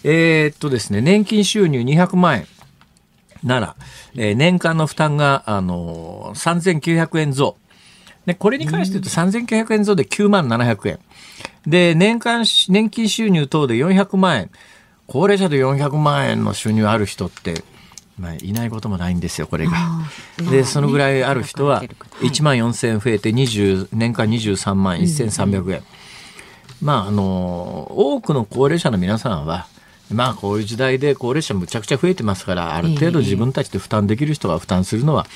[0.03, 2.47] えー、っとですね年金収入200万円
[3.43, 3.75] なら、
[4.15, 7.57] えー、年間の負担が、あのー、3900円増。
[8.25, 10.99] で、これに関して言うと3900円増で9万700円。
[11.65, 14.51] で、年間、年金収入等で400万円。
[15.09, 17.63] 高齢者で400万円の収入ある人って、
[18.19, 19.73] まあ、いないこともないんですよ、これが。
[20.51, 21.81] で、そのぐらいある人は、
[22.21, 25.83] 1万4000円増えて20、年間23万1300円。
[26.81, 29.67] まあ、あの、多くの高齢者の皆さんは、
[30.11, 35.27] まあこういう時代で高齢者むちゃくちゃ増えてますからある程度自分たちで負担できる人が負担するのは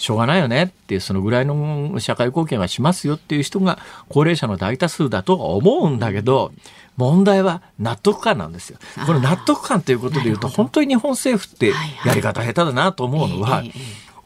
[0.00, 3.78] しょうがないよねっていうそのぐらいの社会貢献はしますよっていう人が
[4.08, 6.52] 高齢者の大多数だと思うんだけど
[6.96, 8.78] 問題は納得感なんですよ。
[9.06, 11.74] この納得感ということでいうと本当に日本政府って
[12.06, 13.62] やり方下手だなと思うのは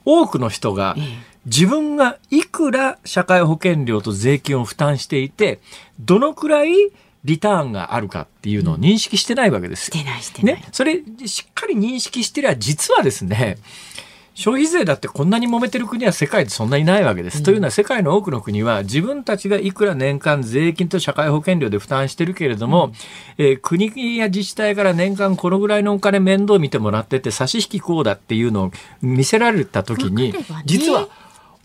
[0.04, 0.94] 多くの人が
[1.44, 5.58] 自分がいくら社会保険料と税金を負担していて
[5.98, 6.70] どのくらい
[7.24, 9.94] リターンがあるかっていうのを認識してないわけですよ。
[9.94, 10.54] してないしてない。
[10.56, 10.68] ね。
[10.72, 13.56] それしっかり認識してりゃ実はですね、
[14.34, 17.38] 消費税だってこんなに揉めてる国は世界でそんなにないわけです。
[17.38, 22.92] うん、というのは世界の多くの国は自分たちがいくら年間税金と社会保険料で負担してるけれども、うん、
[23.38, 31.08] えー、国や自治体から年間このぐらいのお金面倒見てもらってて差し引きこうだっていうのを見せられた時に、ね、実は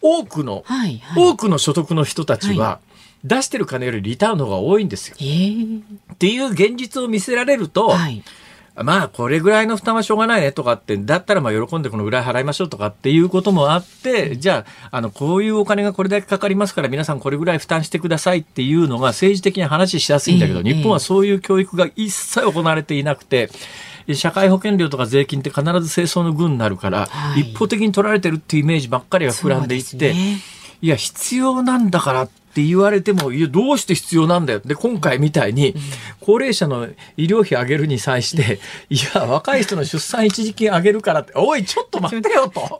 [0.01, 2.89] 多くの、はいはい、多くの所得の人たちは、はい。
[3.21, 5.17] 出してる金よりリターンの方が多いんですよ。
[5.19, 5.81] えー、
[6.13, 8.23] っていう現実を見せられると、はい、
[8.83, 23.49] まあこれぐらいの負担はしょうがないねとかってだったらまあ喜んでこのぐらい払いましょうとかっていうこともあってじゃああのこういうお金がこれだけかかりますから皆さんこれぐらい負担してくださいっていうのが政治的に話しやすいんだけど、日本はそういう教育が一切行われていなくて。
[24.15, 30.15] 社会保険料とか税金って必ず清掃の軍になるから、一方的に取られてるっていうイメージばっかりが膨らんでいって、
[30.81, 34.61] いや必要なんだからって言われても、いや、どうして必要なんだよ。
[34.65, 35.75] で、今回みたいに、
[36.19, 38.59] 高齢者の医療費上げるに際して、
[38.89, 42.79] いや、若い人の出産一時金上げるからって、おい、ちょっと待ってよと。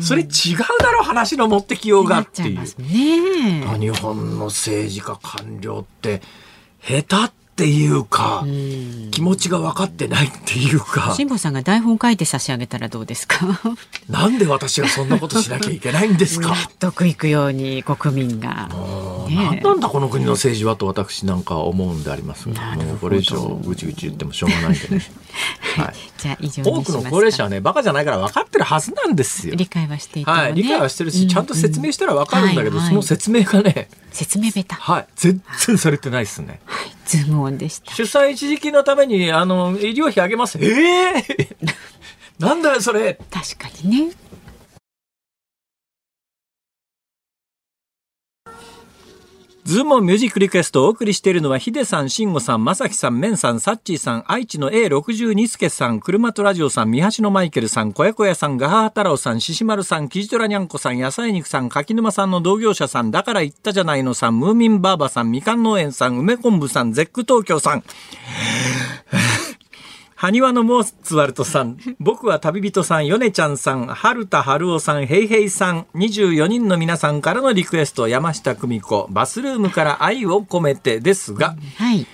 [0.00, 0.28] それ違う
[0.80, 2.60] だろ、話の持ってきようがっていう。
[3.78, 6.20] 日本の政治家官僚って、
[6.82, 8.44] 下手っっていうか、
[9.12, 11.14] 気持ちが分かってないっていうか。
[11.16, 13.60] 辛坊さんが台本書いて差し上げたらどうですか？
[14.08, 16.48] なんで私がそんなことしなきゃいけないんですか？
[16.48, 18.68] 納得いくように国民が。
[19.28, 25.00] ね、なんだこの国の政治はと私なんか思うんでありますが、もうこれ以上ぐちぐち言ってもしょうがないんでね。
[25.78, 25.94] はい。
[26.18, 29.54] じゃあ以上多くの高齢者はねバカじゃないから分かってるはずなんですよ。
[29.54, 33.88] 理解はしていて、ね、はい、理解はしてるし、ちゃんと説明したら分かるんだけど、その説明がね。
[34.10, 34.76] 説明ベタ。
[34.76, 36.60] はい、全然されてないですね。
[36.66, 37.94] はい、ズームオンでした。
[37.94, 40.58] 出産一時金のためにあの医療費上げます。
[40.60, 41.74] ええー、
[42.38, 43.18] なんだよそれ。
[43.30, 44.12] 確かにね。
[49.64, 67.84] ズームミュージックリクエストをお送りしているのは、ヒデさん、シンゴさん、まさきさん、メンさん、サッチーさん、愛知の A62 助さん、車とラジオさん、三橋のマイケルさん、小屋小屋さん、ガハハ太郎さん、シシマルさん、キジトラニャンコさん、野菜肉さん、柿沼さんの同業者さん、だから言ったじゃないのさん、ムーミンバーバさん、みかん農園さん、梅昆布さん、ゼック東京さん。
[70.16, 82.06] 埴輪のモーツワルトさん、僕は旅人さん、ヨネちゃんさん、春田春夫さん、ヘイヘイさん、24人の皆さんからのリクエスト、山下久美子、バスルームから愛を込めてですが、はい。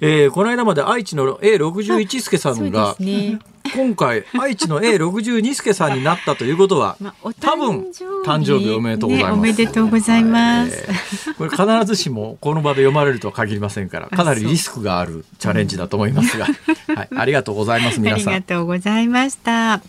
[0.00, 3.38] えー、この間まで愛知の A61 助さんが、ね、
[3.74, 7.86] 今回愛知の A62 助さんになったということは、 まあ、多分
[8.24, 16.46] 誕生日おめでとうございます、ね、おめでとうございます、これ必ずしもこの場で読まれるとは限りませんからかなりリスクがあるチャレンジだと思いますが、
[16.94, 18.34] はい、ありがとうございます皆さん。
[18.34, 19.80] ありがとうございました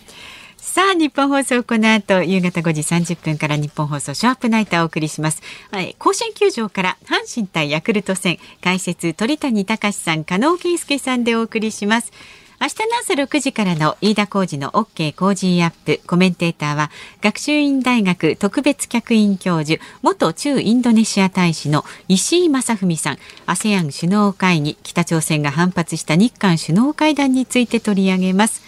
[0.66, 5.42] さあ、日本放送この後、夕方5時30分から日本放送シャープナイターをお送りします。
[5.72, 12.12] はい、甲子園球場から阪神対ヤクルト戦、解説鳥谷隆さん、加納圭介さんでお送りします。
[12.60, 16.90] 明日の朝6時からの飯田浩二の OK 工事アップコメンテーターは
[17.22, 28.64] 学習院大学特別客員教授元駐インドネシア大使の石井正文さん ASEAN 首脳会議北朝鮮が反発した日韓首脳会談について取り上げます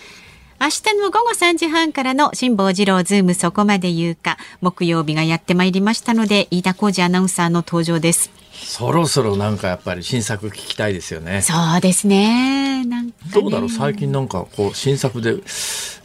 [0.59, 11.43] 明日の午後3時半からの辛坊治郎ズームそこまで言うか木曜日がやってまいりましたので飯田浩二アナウンサーの登場ですそろそろなんかやっぱり新作聞きたいですよね。
[11.43, 12.83] そうですね。
[12.85, 13.69] なんか、ね、どうだろう？
[13.69, 15.35] 最近なんかこう新作で、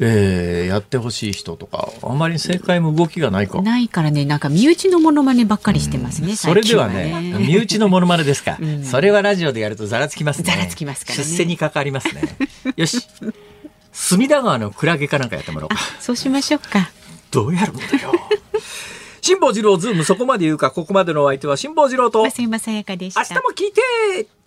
[0.01, 3.63] えー、やってほしい人とかあんまり正解も動きがないか。
[3.63, 6.29] ないからねなんか身内のモノマネばっかりしてますね。
[6.29, 10.45] ねそれではね身内のモノマネですか、 うん、それはラジオでやるとざらつきますね。
[10.45, 11.25] ざらつきますからね。
[11.25, 12.23] 出世にかかりますね。
[12.77, 13.01] よし。
[13.93, 15.77] 隅田川のクラゲかなんかやってもらおうか。
[16.01, 16.91] そうしましょうか。
[17.31, 18.13] どうやるんだよ。
[19.21, 22.25] 辛坊治郎ズームそこまで言うか、ここまでのお相手は辛坊治郎と。
[22.25, 23.21] 増山さやかでした。
[23.21, 23.81] 明日も聞いて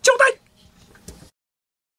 [0.02, 0.38] ちょうだい